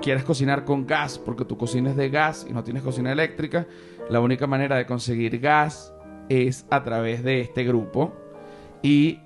quieres 0.00 0.24
cocinar 0.24 0.64
con 0.64 0.86
gas 0.86 1.18
porque 1.18 1.44
tu 1.44 1.56
cocina 1.56 1.90
es 1.90 1.96
de 1.96 2.08
gas 2.08 2.46
y 2.48 2.52
no 2.52 2.62
tienes 2.62 2.82
cocina 2.82 3.12
eléctrica, 3.12 3.66
la 4.08 4.20
única 4.20 4.46
manera 4.46 4.76
de 4.76 4.86
conseguir 4.86 5.38
gas 5.40 5.92
es 6.28 6.66
a 6.70 6.82
través 6.82 7.22
de 7.22 7.40
este 7.40 7.64
grupo. 7.64 8.12
Y 8.82 9.20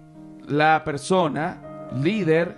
la 0.48 0.82
persona 0.84 1.88
líder 2.02 2.56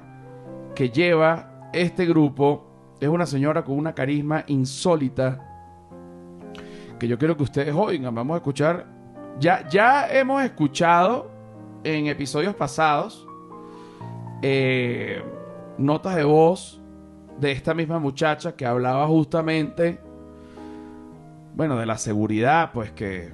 que 0.75 0.91
lleva 0.91 1.71
este 1.73 2.07
grupo 2.07 2.72
es 3.03 3.09
una 3.09 3.27
señora 3.27 3.65
con 3.65 3.77
una 3.77 3.97
carisma 3.97 4.45
insólita 4.47 5.45
que 7.01 7.09
yo 7.09 7.19
quiero 7.19 7.37
que 7.37 7.43
ustedes 7.43 7.75
oigan. 7.75 8.15
Vamos 8.15 8.35
a 8.35 8.37
escuchar. 8.37 8.87
Ya, 9.41 9.69
ya 9.69 10.09
hemos 10.09 10.41
escuchado 10.45 11.29
en 11.83 12.07
episodios 12.07 12.55
pasados 12.55 13.27
eh, 14.41 15.21
notas 15.79 16.15
de 16.15 16.23
voz 16.23 16.81
de 17.41 17.51
esta 17.51 17.75
misma 17.75 17.99
muchacha 17.99 18.55
que 18.55 18.67
hablaba 18.67 19.05
justamente, 19.09 19.99
bueno, 21.57 21.77
de 21.79 21.87
la 21.87 21.99
seguridad, 21.99 22.71
pues 22.73 22.93
que 22.93 23.33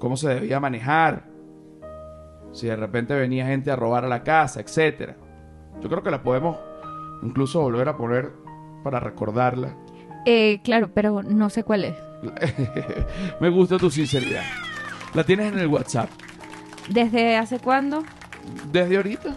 cómo 0.00 0.16
se 0.16 0.34
debía 0.34 0.58
manejar, 0.58 1.28
si 2.50 2.66
de 2.66 2.74
repente 2.74 3.14
venía 3.14 3.46
gente 3.46 3.70
a 3.70 3.76
robar 3.76 4.04
a 4.04 4.08
la 4.08 4.24
casa, 4.24 4.58
etcétera. 4.58 5.16
Yo 5.80 5.88
creo 5.88 6.02
que 6.02 6.10
la 6.10 6.24
podemos 6.24 6.56
incluso 7.22 7.60
volver 7.60 7.88
a 7.88 7.96
poner 7.96 8.43
para 8.84 9.00
recordarla. 9.00 9.74
Eh, 10.26 10.60
claro, 10.62 10.90
pero 10.94 11.22
no 11.24 11.50
sé 11.50 11.64
cuál 11.64 11.84
es. 11.86 11.96
Me 13.40 13.48
gusta 13.48 13.76
tu 13.78 13.90
sinceridad. 13.90 14.44
La 15.14 15.24
tienes 15.24 15.52
en 15.52 15.58
el 15.58 15.66
WhatsApp. 15.66 16.08
¿Desde 16.88 17.36
hace 17.36 17.58
cuándo? 17.58 18.04
Desde 18.70 18.96
ahorita. 18.96 19.34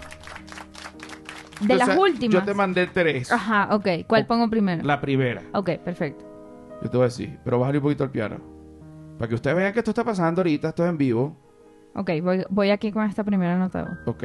De 1.62 1.74
O 1.74 1.78
las 1.78 1.88
sea, 1.88 2.00
últimas. 2.00 2.34
Yo 2.34 2.44
te 2.44 2.54
mandé 2.54 2.88
tres. 2.88 3.32
Ajá, 3.32 3.70
ok. 3.76 3.88
¿Cuál 4.08 4.28
pongo 4.28 4.50
primero? 4.50 4.84
La 4.84 5.02
primera. 5.02 5.42
Ok, 5.54 5.72
perfecto. 5.84 6.24
Yo 6.84 6.90
te 6.90 6.98
voy 6.98 7.06
a 7.06 7.08
decir, 7.08 7.40
pero 7.44 7.60
bájale 7.60 7.80
un 7.80 7.84
poquito 7.84 8.04
el 8.04 8.12
piano. 8.12 8.38
Para 9.18 9.28
que 9.30 9.36
ustedes 9.36 9.58
vean 9.58 9.74
que 9.74 9.80
esto 9.80 9.92
está 9.92 10.04
pasando 10.04 10.42
ahorita, 10.42 10.70
esto 10.70 10.84
es 10.84 10.90
en 10.92 10.98
vivo. 10.98 11.36
Ok, 11.96 12.12
voy, 12.22 12.46
voy 12.50 12.70
aquí 12.70 12.92
con 12.92 13.04
esta 13.06 13.24
primera 13.24 13.58
nota. 13.58 14.00
Ok. 14.06 14.24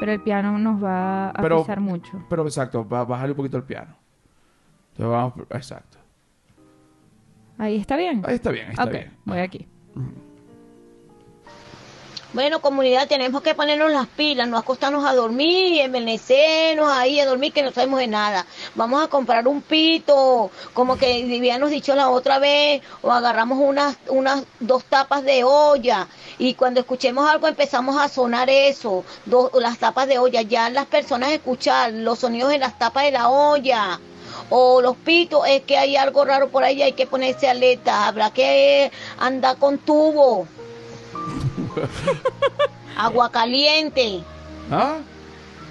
Pero 0.00 0.12
el 0.12 0.22
piano 0.22 0.58
nos 0.58 0.82
va 0.82 1.28
a 1.30 1.42
Pero- 1.42 1.64
mucho. 1.80 2.24
Pero 2.30 2.42
exacto, 2.44 2.84
bájale 2.84 3.32
un 3.32 3.36
poquito 3.36 3.58
el 3.58 3.64
piano. 3.64 3.94
Entonces 4.96 5.10
vamos, 5.10 5.34
exacto. 5.50 5.98
Ahí 7.58 7.76
está 7.76 7.96
bien. 7.96 8.22
Ahí 8.24 8.36
está 8.36 8.50
bien, 8.50 8.66
ahí 8.66 8.72
está 8.72 8.86
bien. 8.86 9.16
voy 9.24 9.38
aquí. 9.38 9.66
Bueno, 12.32 12.60
comunidad, 12.60 13.06
tenemos 13.06 13.42
que 13.42 13.54
ponernos 13.54 13.92
las 13.92 14.08
pilas, 14.08 14.48
no 14.48 14.58
acostarnos 14.58 15.04
a 15.04 15.14
dormir, 15.14 15.80
envenecernos 15.80 16.88
ahí 16.88 17.20
a 17.20 17.26
dormir 17.26 17.52
que 17.52 17.62
no 17.62 17.70
sabemos 17.70 18.00
de 18.00 18.08
nada. 18.08 18.44
Vamos 18.74 19.04
a 19.04 19.06
comprar 19.06 19.46
un 19.46 19.62
pito, 19.62 20.50
como 20.72 20.96
que 20.96 21.22
habíamos 21.22 21.70
dicho 21.70 21.94
la 21.94 22.10
otra 22.10 22.40
vez, 22.40 22.82
o 23.02 23.12
agarramos 23.12 23.58
unas, 23.60 23.96
unas 24.08 24.44
dos 24.58 24.84
tapas 24.84 25.22
de 25.22 25.44
olla 25.44 26.08
y 26.38 26.54
cuando 26.54 26.80
escuchemos 26.80 27.28
algo 27.30 27.46
empezamos 27.46 27.96
a 28.00 28.08
sonar 28.08 28.50
eso, 28.50 29.04
dos, 29.26 29.52
las 29.60 29.78
tapas 29.78 30.08
de 30.08 30.18
olla. 30.18 30.42
Ya 30.42 30.70
las 30.70 30.86
personas 30.86 31.30
escuchan 31.30 32.04
los 32.04 32.18
sonidos 32.18 32.52
en 32.52 32.60
las 32.60 32.76
tapas 32.80 33.04
de 33.04 33.12
la 33.12 33.28
olla. 33.28 34.00
O 34.50 34.80
los 34.80 34.96
pitos, 34.96 35.46
es 35.46 35.62
que 35.62 35.78
hay 35.78 35.96
algo 35.96 36.24
raro 36.24 36.48
por 36.48 36.64
ahí, 36.64 36.82
hay 36.82 36.92
que 36.92 37.06
ponerse 37.06 37.48
alerta, 37.48 38.06
habrá 38.06 38.30
que 38.30 38.90
andar 39.18 39.56
con 39.58 39.78
tubo. 39.78 40.46
agua 42.96 43.30
caliente. 43.30 44.22
¿Ah? 44.70 44.96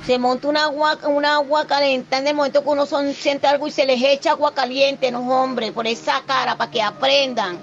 Se 0.05 0.19
monta 0.19 0.49
una 0.49 0.65
agua, 0.65 0.97
una 1.05 1.35
agua 1.35 1.65
caliente 1.65 2.17
en 2.17 2.27
el 2.27 2.35
momento 2.35 2.61
que 2.61 2.69
uno 2.69 2.85
son, 2.85 3.13
siente 3.13 3.47
algo 3.47 3.67
y 3.67 3.71
se 3.71 3.85
les 3.85 4.01
echa 4.03 4.31
agua 4.31 4.53
caliente, 4.53 5.11
no 5.11 5.21
hombre, 5.29 5.71
por 5.71 5.87
esa 5.87 6.21
cara, 6.25 6.57
para 6.57 6.69
que 6.69 6.81
aprendan, 6.81 7.57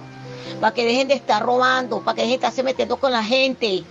para 0.58 0.72
que 0.72 0.86
dejen 0.86 1.08
de 1.08 1.14
estar 1.14 1.42
robando, 1.42 2.00
para 2.00 2.14
que 2.14 2.22
dejen 2.22 2.40
de 2.40 2.46
estarse 2.46 2.62
metiendo 2.62 2.96
con 2.96 3.12
la 3.12 3.22
gente, 3.22 3.84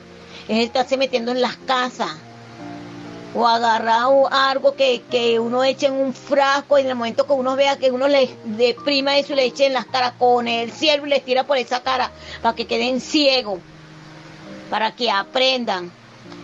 dejen 0.47 0.57
de 0.57 0.63
estarse 0.63 0.97
metiendo 0.97 1.31
en 1.31 1.41
las 1.41 1.57
casas. 1.57 2.09
O 3.35 3.47
agarrar 3.47 4.07
algo 4.31 4.75
que, 4.75 5.03
que 5.09 5.39
uno 5.39 5.63
eche 5.63 5.85
en 5.85 5.93
un 5.93 6.13
frasco 6.13 6.77
y 6.77 6.81
en 6.81 6.87
el 6.87 6.95
momento 6.95 7.27
que 7.27 7.33
uno 7.33 7.55
vea 7.55 7.77
que 7.77 7.91
uno 7.91 8.07
le 8.07 8.29
deprima 8.43 9.17
eso 9.17 9.33
y 9.33 9.35
le 9.35 9.45
eche 9.45 9.67
en 9.67 9.73
las 9.73 9.85
caras 9.85 10.13
con 10.17 10.47
el 10.47 10.71
ciervo 10.71 11.05
y 11.05 11.09
les 11.09 11.23
tira 11.23 11.43
por 11.45 11.57
esa 11.57 11.81
cara 11.81 12.11
para 12.41 12.55
que 12.55 12.65
queden 12.65 12.99
ciegos 12.99 13.59
para 14.69 14.91
que 14.91 15.09
aprendan. 15.11 15.91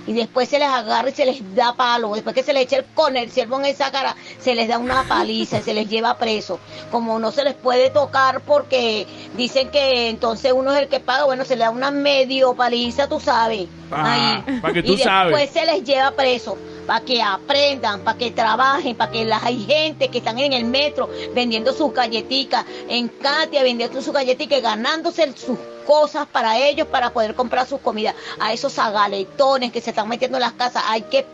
Y 0.08 0.14
después 0.14 0.48
se 0.48 0.60
les 0.60 0.68
agarra 0.68 1.10
y 1.10 1.14
se 1.14 1.26
les 1.26 1.56
da 1.56 1.74
palo. 1.74 2.14
Después 2.14 2.36
que 2.36 2.44
se 2.44 2.54
les 2.54 2.64
echa 2.64 2.78
el, 2.78 2.86
con 2.86 3.18
el 3.18 3.32
ciervo 3.32 3.58
en 3.58 3.66
esa 3.66 3.92
cara, 3.92 4.16
se 4.40 4.54
les 4.54 4.68
da 4.68 4.78
una 4.78 5.04
paliza 5.08 5.58
y 5.58 5.64
se 5.64 5.74
les 5.74 5.90
lleva 5.90 6.16
preso. 6.20 6.60
Como 6.92 7.18
no 7.18 7.32
se 7.32 7.44
les 7.44 7.56
puede 7.56 7.90
tocar 7.90 8.42
porque 8.42 9.08
dicen 9.36 9.72
que 9.72 10.10
entonces 10.10 10.54
uno 10.54 10.72
es 10.74 10.80
el 10.84 10.90
que 10.90 11.00
paga, 11.00 11.26
bueno, 11.26 11.44
se 11.44 11.56
le 11.56 11.64
da 11.64 11.72
una 11.72 11.90
medio 11.90 12.54
paliza, 12.54 13.08
tú 13.08 13.20
sabes. 13.20 13.68
Ah, 13.90 14.44
ahí. 14.46 14.60
pa' 14.60 14.74
que 14.74 14.84
tú 14.84 14.94
y 14.94 15.00
sabes. 15.00 15.36
después 15.36 15.50
se 15.50 15.66
les 15.66 15.84
lleva 15.84 16.12
preso. 16.12 16.56
Para 16.86 17.04
que 17.04 17.22
aprendan, 17.22 18.02
para 18.02 18.18
que 18.18 18.32
trabajen, 18.32 18.96
para 18.96 19.12
que 19.12 19.26
las 19.26 19.44
hay 19.44 19.64
gente 19.66 20.10
que 20.10 20.20
están 20.20 20.40
en 20.40 20.54
el 20.54 20.66
metro 20.66 21.10
vendiendo 21.34 21.74
sus 21.74 21.94
galletitas, 21.94 22.66
en 22.88 23.08
Katia 23.08 23.64
vendiendo 23.64 24.02
sus 24.02 24.14
galletitas, 24.14 24.62
ganándose 24.62 25.34
sus 25.36 25.58
cosas 25.86 26.28
para 26.28 26.58
ellos 26.58 26.88
para 26.88 27.12
poder 27.12 27.36
comprar 27.36 27.68
sus 27.68 27.80
comidas. 27.80 28.16
A 28.40 28.54
esos 28.54 28.78
agaletones 28.80 29.72
que 29.72 29.82
se 29.82 29.92
están 29.92 30.08
metiendo 30.10 30.38
en 30.38 30.42
las 30.42 30.54
casas 30.54 30.84
hay 30.88 31.04
que 31.04 31.26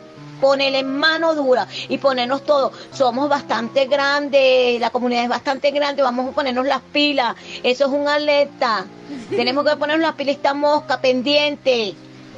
ponerle 0.42 0.84
mano 0.84 1.36
dura 1.36 1.68
y 1.88 1.98
ponernos 2.00 2.44
todo. 2.44 2.72
Somos 2.92 3.30
bastante 3.30 3.86
grandes, 3.86 4.80
la 4.82 4.90
comunidad 4.90 5.24
es 5.24 5.30
bastante 5.30 5.72
grande, 5.72 6.02
vamos 6.02 6.30
a 6.30 6.32
ponernos 6.32 6.66
las 6.66 6.82
pilas. 6.82 7.36
Eso 7.64 7.86
es 7.86 7.92
un 7.92 8.08
alerta. 8.08 8.86
Tenemos 9.30 9.64
que 9.64 9.78
ponernos 9.78 10.06
las 10.06 10.16
pilas, 10.16 10.36
esta 10.36 10.54
mosca 10.54 11.00
pendiente, 11.00 11.96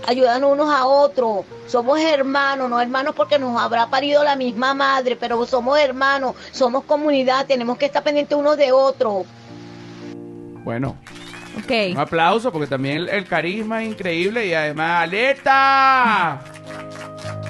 ayudando 0.08 0.50
unos 0.50 0.70
a 0.74 0.86
otros. 0.86 1.46
Somos 1.68 2.00
hermanos, 2.00 2.70
no 2.70 2.80
hermanos 2.80 3.14
porque 3.16 3.40
nos 3.40 3.60
habrá 3.62 3.88
parido 3.90 4.24
la 4.24 4.36
misma 4.36 4.74
madre, 4.74 5.16
pero 5.16 5.46
somos 5.46 5.80
hermanos, 5.80 6.36
somos 6.52 6.84
comunidad, 6.84 7.46
tenemos 7.46 7.78
que 7.78 7.86
estar 7.86 8.04
pendientes 8.04 8.38
unos 8.38 8.58
de 8.58 8.72
otros. 8.72 9.26
Bueno, 10.64 10.96
Ok. 11.58 11.72
un 11.92 12.00
aplauso 12.00 12.52
porque 12.52 12.68
también 12.68 12.98
el, 12.98 13.10
el 13.10 13.26
carisma 13.28 13.84
es 13.84 13.90
increíble 13.92 14.48
y 14.48 14.54
además 14.54 15.04
¡alerta! 15.04 16.40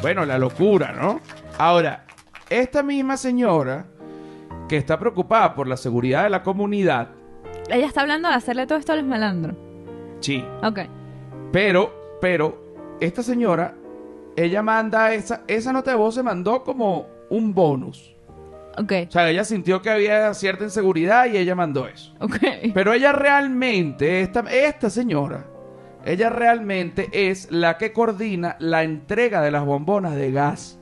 Bueno, 0.02 0.26
la 0.26 0.38
locura, 0.38 0.92
¿no? 0.92 1.22
Ahora, 1.58 2.06
esta 2.50 2.84
misma 2.84 3.16
señora 3.18 3.86
que 4.68 4.78
está 4.78 4.98
preocupada 5.00 5.54
por 5.56 5.68
la 5.68 5.78
seguridad 5.78 6.24
de 6.24 6.30
la 6.30 6.44
comunidad, 6.44 7.10
Ella 7.70 7.86
está 7.86 8.02
hablando 8.02 8.28
de 8.28 8.36
hacerle 8.36 8.68
todo 8.68 8.78
esto 8.78 8.92
a 8.94 8.96
los 8.98 9.06
malandros. 9.06 9.56
sí, 10.20 10.44
Ok. 10.64 10.80
Pero, 11.54 12.03
pero, 12.24 12.96
esta 13.02 13.22
señora, 13.22 13.76
ella 14.38 14.64
manda 14.64 15.14
esa, 15.14 15.44
esa 15.46 15.74
nota 15.74 15.92
de 15.92 15.98
voz 15.98 16.16
se 16.16 16.24
mandó 16.24 16.64
como 16.64 17.06
un 17.30 17.54
bonus. 17.54 18.16
Ok, 18.78 18.94
O 19.10 19.12
sea, 19.12 19.30
ella 19.30 19.44
sintió 19.44 19.82
que 19.82 19.90
había 19.90 20.34
cierta 20.34 20.64
inseguridad 20.64 21.26
y 21.26 21.36
ella 21.36 21.54
mandó 21.54 21.86
eso. 21.86 22.16
ok. 22.22 22.38
Pero 22.74 22.94
ella 22.94 23.12
realmente, 23.12 24.22
esta, 24.22 24.40
esta 24.50 24.90
señora, 24.90 25.48
ella 26.06 26.30
realmente 26.30 27.10
es 27.12 27.52
la 27.52 27.78
que 27.78 27.92
coordina 27.92 28.56
la 28.58 28.84
entrega 28.84 29.42
de 29.42 29.52
las 29.52 29.66
bombonas 29.66 30.16
de 30.16 30.32
gas. 30.32 30.80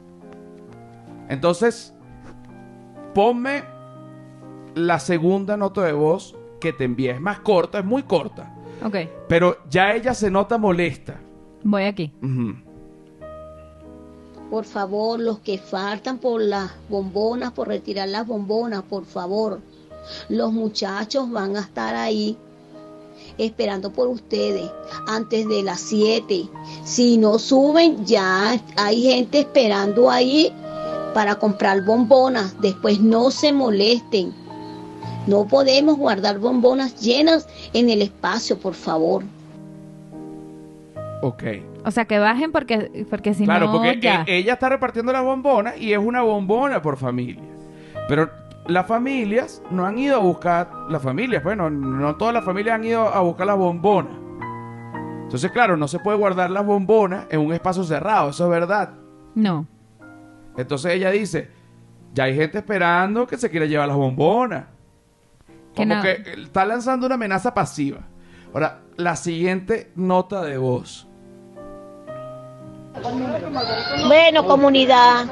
Entonces, 1.27 1.95
ponme 3.15 3.63
la 4.75 4.99
segunda 4.99 5.57
nota 5.57 5.81
de 5.81 5.93
voz 5.93 6.37
que 6.59 6.71
te 6.71 6.83
envié. 6.83 7.13
Es 7.13 7.19
más 7.19 7.39
corta, 7.39 7.79
es 7.79 7.85
muy 7.85 8.03
corta. 8.03 8.53
Ok, 8.83 8.95
Pero 9.27 9.57
ya 9.69 9.93
ella 9.93 10.13
se 10.13 10.29
nota 10.31 10.59
molesta. 10.59 11.15
Voy 11.63 11.83
aquí. 11.83 12.11
Por 14.49 14.65
favor, 14.65 15.19
los 15.19 15.39
que 15.39 15.57
faltan 15.57 16.17
por 16.17 16.41
las 16.41 16.71
bombonas, 16.89 17.53
por 17.53 17.67
retirar 17.69 18.09
las 18.09 18.27
bombonas, 18.27 18.83
por 18.83 19.05
favor. 19.05 19.61
Los 20.29 20.51
muchachos 20.51 21.31
van 21.31 21.55
a 21.55 21.61
estar 21.61 21.95
ahí 21.95 22.37
esperando 23.37 23.91
por 23.91 24.07
ustedes 24.07 24.69
antes 25.07 25.47
de 25.47 25.63
las 25.63 25.79
7. 25.79 26.49
Si 26.83 27.17
no 27.17 27.39
suben, 27.39 28.05
ya 28.05 28.61
hay 28.75 29.03
gente 29.03 29.39
esperando 29.39 30.09
ahí 30.09 30.51
para 31.13 31.35
comprar 31.35 31.85
bombonas. 31.85 32.59
Después 32.61 32.99
no 32.99 33.31
se 33.31 33.53
molesten. 33.53 34.33
No 35.27 35.47
podemos 35.47 35.97
guardar 35.97 36.39
bombonas 36.39 36.99
llenas 36.99 37.47
en 37.73 37.89
el 37.89 38.01
espacio, 38.01 38.57
por 38.57 38.73
favor. 38.73 39.23
Ok. 41.21 41.43
O 41.85 41.91
sea, 41.91 42.05
que 42.05 42.19
bajen 42.19 42.51
porque, 42.51 43.05
porque 43.09 43.33
si 43.33 43.45
claro, 43.45 43.67
no, 43.67 43.73
porque 43.73 43.99
ya. 43.99 44.23
e- 44.27 44.37
ella 44.37 44.53
está 44.53 44.69
repartiendo 44.69 45.11
las 45.11 45.23
bombonas 45.23 45.77
y 45.77 45.93
es 45.93 45.99
una 45.99 46.21
bombona 46.21 46.81
por 46.81 46.97
familia. 46.97 47.43
Pero 48.07 48.29
las 48.67 48.87
familias 48.87 49.61
no 49.71 49.85
han 49.85 49.97
ido 49.97 50.15
a 50.15 50.19
buscar 50.19 50.69
las 50.89 51.01
familias, 51.01 51.43
bueno, 51.43 51.69
no 51.69 52.15
todas 52.15 52.33
las 52.33 52.43
familias 52.43 52.75
han 52.75 52.83
ido 52.85 53.07
a 53.07 53.19
buscar 53.21 53.47
las 53.47 53.57
bombonas. 53.57 54.13
Entonces, 55.23 55.51
claro, 55.51 55.77
no 55.77 55.87
se 55.87 55.99
puede 55.99 56.17
guardar 56.17 56.49
las 56.49 56.65
bombonas 56.65 57.25
en 57.29 57.39
un 57.39 57.53
espacio 57.53 57.83
cerrado, 57.83 58.31
eso 58.31 58.43
es 58.45 58.49
verdad. 58.49 58.89
No. 59.35 59.65
Entonces 60.57 60.91
ella 60.93 61.09
dice, 61.11 61.49
ya 62.13 62.25
hay 62.25 62.35
gente 62.35 62.57
esperando 62.57 63.25
que 63.27 63.37
se 63.37 63.49
quiera 63.49 63.65
llevar 63.65 63.87
las 63.87 63.95
bombonas. 63.97 64.65
Que 65.73 65.83
Como 65.83 65.95
no. 65.95 66.01
que 66.01 66.21
está 66.43 66.65
lanzando 66.65 67.05
una 67.05 67.15
amenaza 67.15 67.53
pasiva. 67.53 67.99
Ahora, 68.53 68.81
la 68.97 69.15
siguiente 69.15 69.91
nota 69.95 70.43
de 70.43 70.57
voz. 70.57 71.07
Bueno, 72.93 74.45
comunidad, 74.45 75.25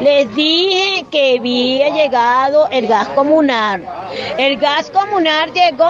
les 0.00 0.34
dije 0.34 1.06
que 1.10 1.36
había 1.38 1.90
llegado 1.90 2.68
el 2.70 2.88
gas 2.88 3.08
comunal. 3.10 3.86
El 4.36 4.56
gas 4.58 4.90
comunal 4.90 5.52
llegó 5.52 5.88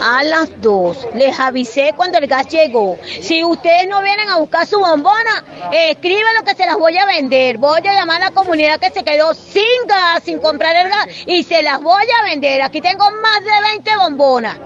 a 0.00 0.24
las 0.24 0.48
2. 0.62 1.08
Les 1.14 1.38
avisé 1.38 1.92
cuando 1.94 2.18
el 2.18 2.26
gas 2.26 2.48
llegó. 2.48 2.96
Si 3.20 3.44
ustedes 3.44 3.86
no 3.88 4.02
vienen 4.02 4.30
a 4.30 4.38
buscar 4.38 4.66
su 4.66 4.78
bombona, 4.78 5.44
escriban 5.72 6.34
lo 6.38 6.44
que 6.44 6.54
se 6.54 6.64
las 6.64 6.76
voy 6.78 6.96
a 6.96 7.04
vender. 7.04 7.58
Voy 7.58 7.86
a 7.86 7.94
llamar 7.94 8.22
a 8.22 8.26
la 8.26 8.30
comunidad 8.30 8.80
que 8.80 8.90
se 8.90 9.04
quedó 9.04 9.34
sin 9.34 9.86
gas, 9.86 10.22
sin 10.24 10.38
comprar 10.38 10.74
el 10.76 10.88
gas, 10.88 11.06
y 11.26 11.42
se 11.42 11.62
las 11.62 11.82
voy 11.82 12.04
a 12.20 12.24
vender. 12.24 12.62
Aquí 12.62 12.80
tengo 12.80 13.04
más 13.10 13.44
de 13.44 13.68
20 13.72 13.96
bombonas. 13.98 14.56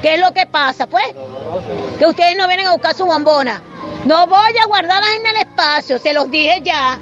¿Qué 0.00 0.14
es 0.14 0.20
lo 0.20 0.32
que 0.32 0.46
pasa, 0.46 0.86
pues? 0.86 1.06
Que 1.98 2.06
ustedes 2.06 2.36
no 2.36 2.46
vienen 2.46 2.66
a 2.66 2.72
buscar 2.72 2.94
su 2.94 3.04
bombona. 3.04 3.62
No 4.06 4.26
voy 4.26 4.52
a 4.62 4.66
guardarlas 4.66 5.08
en 5.18 5.26
el 5.26 5.36
espacio, 5.36 5.98
se 5.98 6.12
los 6.12 6.30
dije 6.30 6.60
ya. 6.62 6.98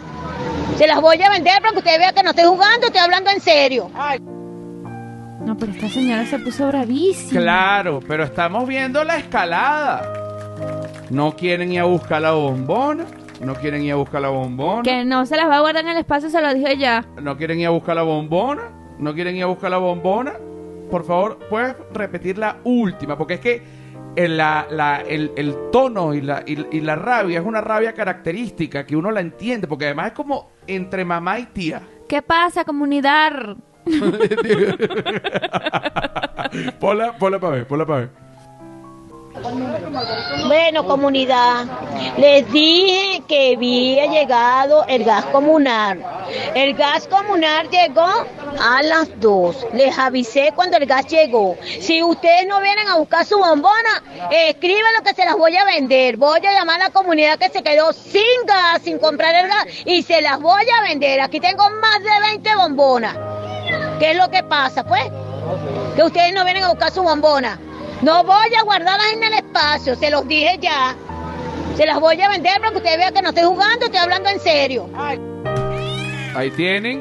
Se 0.77 0.87
las 0.87 1.01
voy 1.01 1.21
a 1.21 1.31
vender 1.31 1.61
para 1.61 1.73
que 1.73 1.79
ustedes 1.79 1.99
vean 1.99 2.15
que 2.15 2.23
no 2.23 2.31
estoy 2.31 2.45
jugando, 2.45 2.87
estoy 2.87 3.01
hablando 3.01 3.31
en 3.31 3.41
serio. 3.41 3.91
No, 5.41 5.57
pero 5.57 5.73
esta 5.73 5.89
señora 5.89 6.25
se 6.27 6.39
puso 6.39 6.69
bravísima. 6.69 7.41
Claro, 7.41 8.01
pero 8.07 8.23
estamos 8.23 8.69
viendo 8.69 9.03
la 9.03 9.17
escalada. 9.17 10.13
No 11.11 11.35
quieren 11.35 11.73
ir 11.73 11.81
a 11.81 11.85
buscar 11.85 12.23
la 12.23 12.33
bombona. 12.33 13.05
No 13.41 13.57
quieren 13.57 13.83
ir 13.83 13.93
a 13.93 13.97
buscar 13.97 14.23
la 14.23 14.29
bombona. 14.29 14.83
Que 14.83 15.05
no 15.05 15.27
se 15.27 15.37
las 15.37 15.49
va 15.49 15.57
a 15.57 15.61
guardar 15.61 15.83
en 15.83 15.91
el 15.91 15.99
espacio, 15.99 16.31
se 16.31 16.41
lo 16.41 16.55
dije 16.55 16.77
ya. 16.77 17.05
No 17.21 17.37
quieren 17.37 17.59
ir 17.59 17.67
a 17.67 17.71
buscar 17.71 17.97
la 17.97 18.03
bombona. 18.03 18.63
No 18.99 19.13
quieren 19.13 19.35
ir 19.35 19.43
a 19.43 19.47
buscar 19.47 19.73
la 19.73 19.79
bombona. 19.79 20.35
Por 20.89 21.05
favor, 21.05 21.41
puedes 21.51 21.75
repetir 21.93 22.39
la 22.39 22.59
última. 22.63 23.19
Porque 23.19 23.35
es 23.35 23.41
que 23.41 23.63
el, 24.17 24.37
la- 24.37 24.67
la- 24.71 25.01
el- 25.01 25.33
el 25.37 25.57
tono 25.71 26.15
y 26.15 26.21
la, 26.21 26.43
y, 26.47 26.67
y 26.77 26.81
la 26.81 26.97
rabia 26.97 27.41
es 27.41 27.47
una 27.47 27.61
rabia 27.61 27.93
característica 27.95 28.87
que 28.87 28.97
uno 28.97 29.11
la 29.11 29.21
entiende. 29.21 29.67
Porque 29.67 29.87
además 29.87 30.09
es 30.09 30.13
como 30.13 30.51
entre 30.67 31.05
mamá 31.05 31.39
y 31.39 31.47
tía. 31.47 31.83
¿Qué 32.09 32.23
pasa, 32.23 32.65
comunidad? 32.65 33.57
Ponla, 36.81 37.17
ponla 37.19 37.39
para 37.41 37.57
ver, 37.57 37.67
ponla 37.67 37.87
para 37.87 38.01
ver. 38.01 38.11
Bueno, 40.47 40.87
comunidad, 40.87 41.65
les 42.17 42.51
dije 42.53 43.23
que 43.27 43.55
había 43.57 44.07
llegado 44.07 44.85
el 44.87 45.05
gas 45.05 45.25
comunal. 45.27 46.03
El 46.55 46.75
gas 46.75 47.09
comunal 47.09 47.69
llegó 47.71 48.03
a 48.03 48.83
las 48.83 49.09
2. 49.21 49.67
Les 49.73 49.99
avisé 49.99 50.53
cuando 50.55 50.77
el 50.77 50.87
gas 50.87 51.07
llegó. 51.07 51.57
Si 51.81 52.03
ustedes 52.03 52.47
no 52.47 52.61
vienen 52.61 52.89
a 52.89 52.97
buscar 52.99 53.25
su 53.25 53.39
bombona, 53.39 54.03
escriban 54.31 54.93
lo 54.97 55.03
que 55.03 55.15
se 55.15 55.25
las 55.25 55.37
voy 55.37 55.57
a 55.57 55.65
vender. 55.65 56.17
Voy 56.17 56.39
a 56.47 56.53
llamar 56.53 56.81
a 56.81 56.85
la 56.85 56.91
comunidad 56.91 57.39
que 57.39 57.49
se 57.49 57.63
quedó 57.63 57.93
sin 57.93 58.47
gas, 58.47 58.83
sin 58.83 58.99
comprar 58.99 59.35
el 59.35 59.49
gas, 59.49 59.67
y 59.85 60.03
se 60.03 60.23
las 60.23 60.41
voy 60.41 60.65
a 60.79 60.83
vender. 60.83 61.21
Aquí 61.21 61.41
tengo 61.41 61.69
más 61.71 62.01
de 62.01 62.29
20 62.29 62.55
bombonas. 62.57 63.17
¿Qué 63.99 64.13
es 64.13 64.17
lo 64.17 64.31
que 64.31 64.43
pasa, 64.43 64.85
pues? 64.85 65.05
Que 65.97 66.03
ustedes 66.03 66.33
no 66.33 66.45
vienen 66.45 66.65
a 66.65 66.71
buscar 66.71 66.91
su 66.91 67.03
bombona. 67.03 67.59
No 68.03 68.25
voy 68.25 68.55
a 68.59 68.63
guardarlas 68.65 69.13
en 69.15 69.23
el 69.25 69.35
espacio, 69.35 69.95
se 69.95 70.11
los 70.11 70.27
dije 70.27 70.59
ya. 70.61 70.95
Se 71.77 71.87
las 71.87 72.01
voy 72.01 72.21
a 72.21 72.29
vender 72.29 72.59
para 72.61 72.71
que 72.73 72.77
ustedes 72.79 72.99
vean 72.99 73.15
que 73.15 73.23
no 73.23 73.29
estoy 73.31 73.45
jugando, 73.45 73.85
estoy 73.87 74.01
hablando 74.01 74.29
en 74.29 74.41
serio. 74.41 74.89
Ahí 76.35 76.51
tienen. 76.51 77.01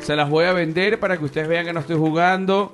Se 0.00 0.16
las 0.16 0.30
voy 0.30 0.44
a 0.46 0.52
vender 0.52 0.98
para 1.00 1.18
que 1.18 1.24
ustedes 1.24 1.48
vean 1.48 1.66
que 1.66 1.72
no 1.72 1.80
estoy 1.80 1.96
jugando. 1.98 2.72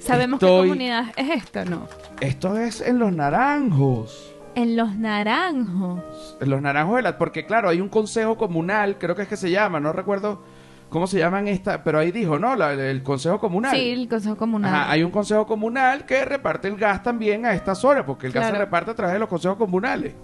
¿Sabemos 0.00 0.40
qué 0.40 0.46
Estoy- 0.46 0.68
comunidad 0.68 1.04
es 1.16 1.30
esto, 1.44 1.64
no? 1.64 1.86
Esto 2.20 2.58
es 2.58 2.80
en 2.80 2.98
los 2.98 3.12
naranjos. 3.12 4.34
En 4.54 4.76
los 4.76 4.94
naranjos. 4.96 6.00
En 6.40 6.50
los 6.50 6.60
naranjos 6.60 6.96
de 6.96 7.02
la... 7.02 7.16
Porque 7.18 7.46
claro, 7.46 7.68
hay 7.68 7.80
un 7.80 7.88
consejo 7.88 8.36
comunal, 8.36 8.96
creo 8.98 9.14
que 9.14 9.22
es 9.22 9.28
que 9.28 9.36
se 9.36 9.50
llama, 9.50 9.78
no 9.80 9.92
recuerdo 9.92 10.42
cómo 10.88 11.06
se 11.06 11.18
llaman 11.18 11.48
esta, 11.48 11.82
pero 11.84 11.98
ahí 11.98 12.10
dijo, 12.12 12.38
¿no? 12.38 12.56
La- 12.56 12.72
el 12.72 13.02
consejo 13.02 13.38
comunal. 13.38 13.74
Sí, 13.76 13.90
el 13.90 14.08
consejo 14.08 14.36
comunal. 14.36 14.74
Ajá, 14.74 14.90
hay 14.90 15.02
un 15.02 15.10
consejo 15.10 15.46
comunal 15.46 16.04
que 16.06 16.24
reparte 16.24 16.68
el 16.68 16.76
gas 16.76 17.02
también 17.02 17.44
a 17.46 17.54
esta 17.54 17.74
zona, 17.74 18.04
porque 18.06 18.26
el 18.26 18.32
gas 18.32 18.46
se 18.46 18.52
reparte 18.58 18.90
a 18.90 18.94
través 18.94 19.12
de 19.14 19.18
los 19.18 19.28
consejos 19.28 19.58
comunales. 19.58 20.14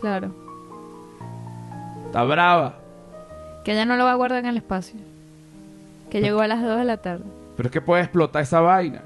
Claro. 0.00 0.30
Está 2.06 2.24
brava. 2.24 2.76
Que 3.64 3.72
ella 3.72 3.84
no 3.84 3.96
lo 3.96 4.04
va 4.04 4.12
a 4.12 4.16
guardar 4.16 4.38
en 4.40 4.46
el 4.46 4.56
espacio. 4.56 4.98
Que 6.10 6.20
llegó 6.20 6.40
a 6.40 6.46
las 6.48 6.62
2 6.62 6.78
de 6.78 6.84
la 6.84 6.96
tarde. 6.96 7.24
Pero 7.56 7.66
es 7.68 7.72
que 7.72 7.80
puede 7.80 8.02
explotar 8.02 8.42
esa 8.42 8.60
vaina. 8.60 9.02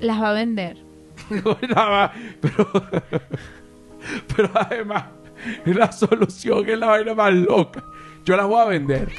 Las 0.00 0.20
va 0.22 0.30
a 0.30 0.32
vender. 0.32 0.78
Nada 1.74 2.12
pero, 2.40 2.66
pero 4.36 4.50
además, 4.54 5.04
la 5.64 5.90
solución 5.92 6.68
es 6.68 6.78
la 6.78 6.86
vaina 6.88 7.14
más 7.14 7.32
loca. 7.32 7.84
Yo 8.24 8.36
las 8.36 8.46
voy 8.46 8.60
a 8.60 8.64
vender. 8.66 9.08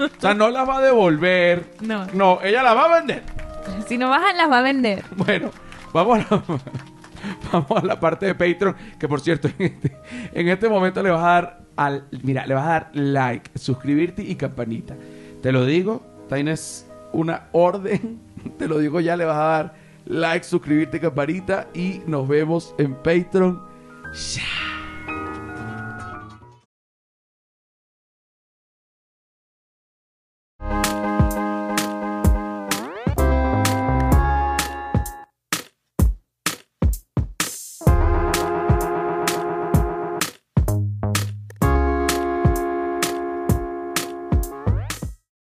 O 0.00 0.20
sea, 0.20 0.34
no 0.34 0.50
las 0.50 0.68
va 0.68 0.78
a 0.78 0.82
devolver. 0.82 1.72
No. 1.80 2.06
No, 2.12 2.38
ella 2.42 2.62
las 2.62 2.76
va 2.76 2.84
a 2.84 2.98
vender. 2.98 3.22
Si 3.86 3.98
no 3.98 4.08
bajan, 4.08 4.36
las 4.36 4.50
va 4.50 4.58
a 4.58 4.62
vender. 4.62 5.04
Bueno, 5.16 5.50
vamos 5.92 6.18
a 6.18 6.34
la, 6.34 6.42
vamos 7.52 7.82
a 7.82 7.86
la 7.86 7.98
parte 7.98 8.26
de 8.26 8.34
Patreon. 8.34 8.76
Que 8.98 9.08
por 9.08 9.20
cierto, 9.20 9.48
en 9.48 9.66
este, 9.66 9.96
en 10.32 10.48
este 10.48 10.68
momento 10.68 11.02
le 11.02 11.10
vas 11.10 11.22
a 11.22 11.26
dar 11.26 11.60
al. 11.76 12.04
Mira, 12.22 12.46
le 12.46 12.54
vas 12.54 12.64
a 12.64 12.68
dar 12.68 12.90
like, 12.92 13.50
suscribirte 13.58 14.22
y 14.22 14.36
campanita. 14.36 14.94
Te 15.42 15.50
lo 15.52 15.64
digo, 15.64 16.02
tienes 16.28 16.88
una 17.12 17.48
orden. 17.52 18.20
Te 18.58 18.68
lo 18.68 18.78
digo 18.78 19.00
ya, 19.00 19.16
le 19.16 19.24
vas 19.24 19.36
a 19.36 19.44
dar 19.44 19.74
like, 20.06 20.44
suscribirte, 20.44 21.00
campanita. 21.00 21.68
Y 21.74 22.02
nos 22.06 22.28
vemos 22.28 22.74
en 22.78 22.94
Patreon. 22.94 23.60
Ya. 24.34 24.81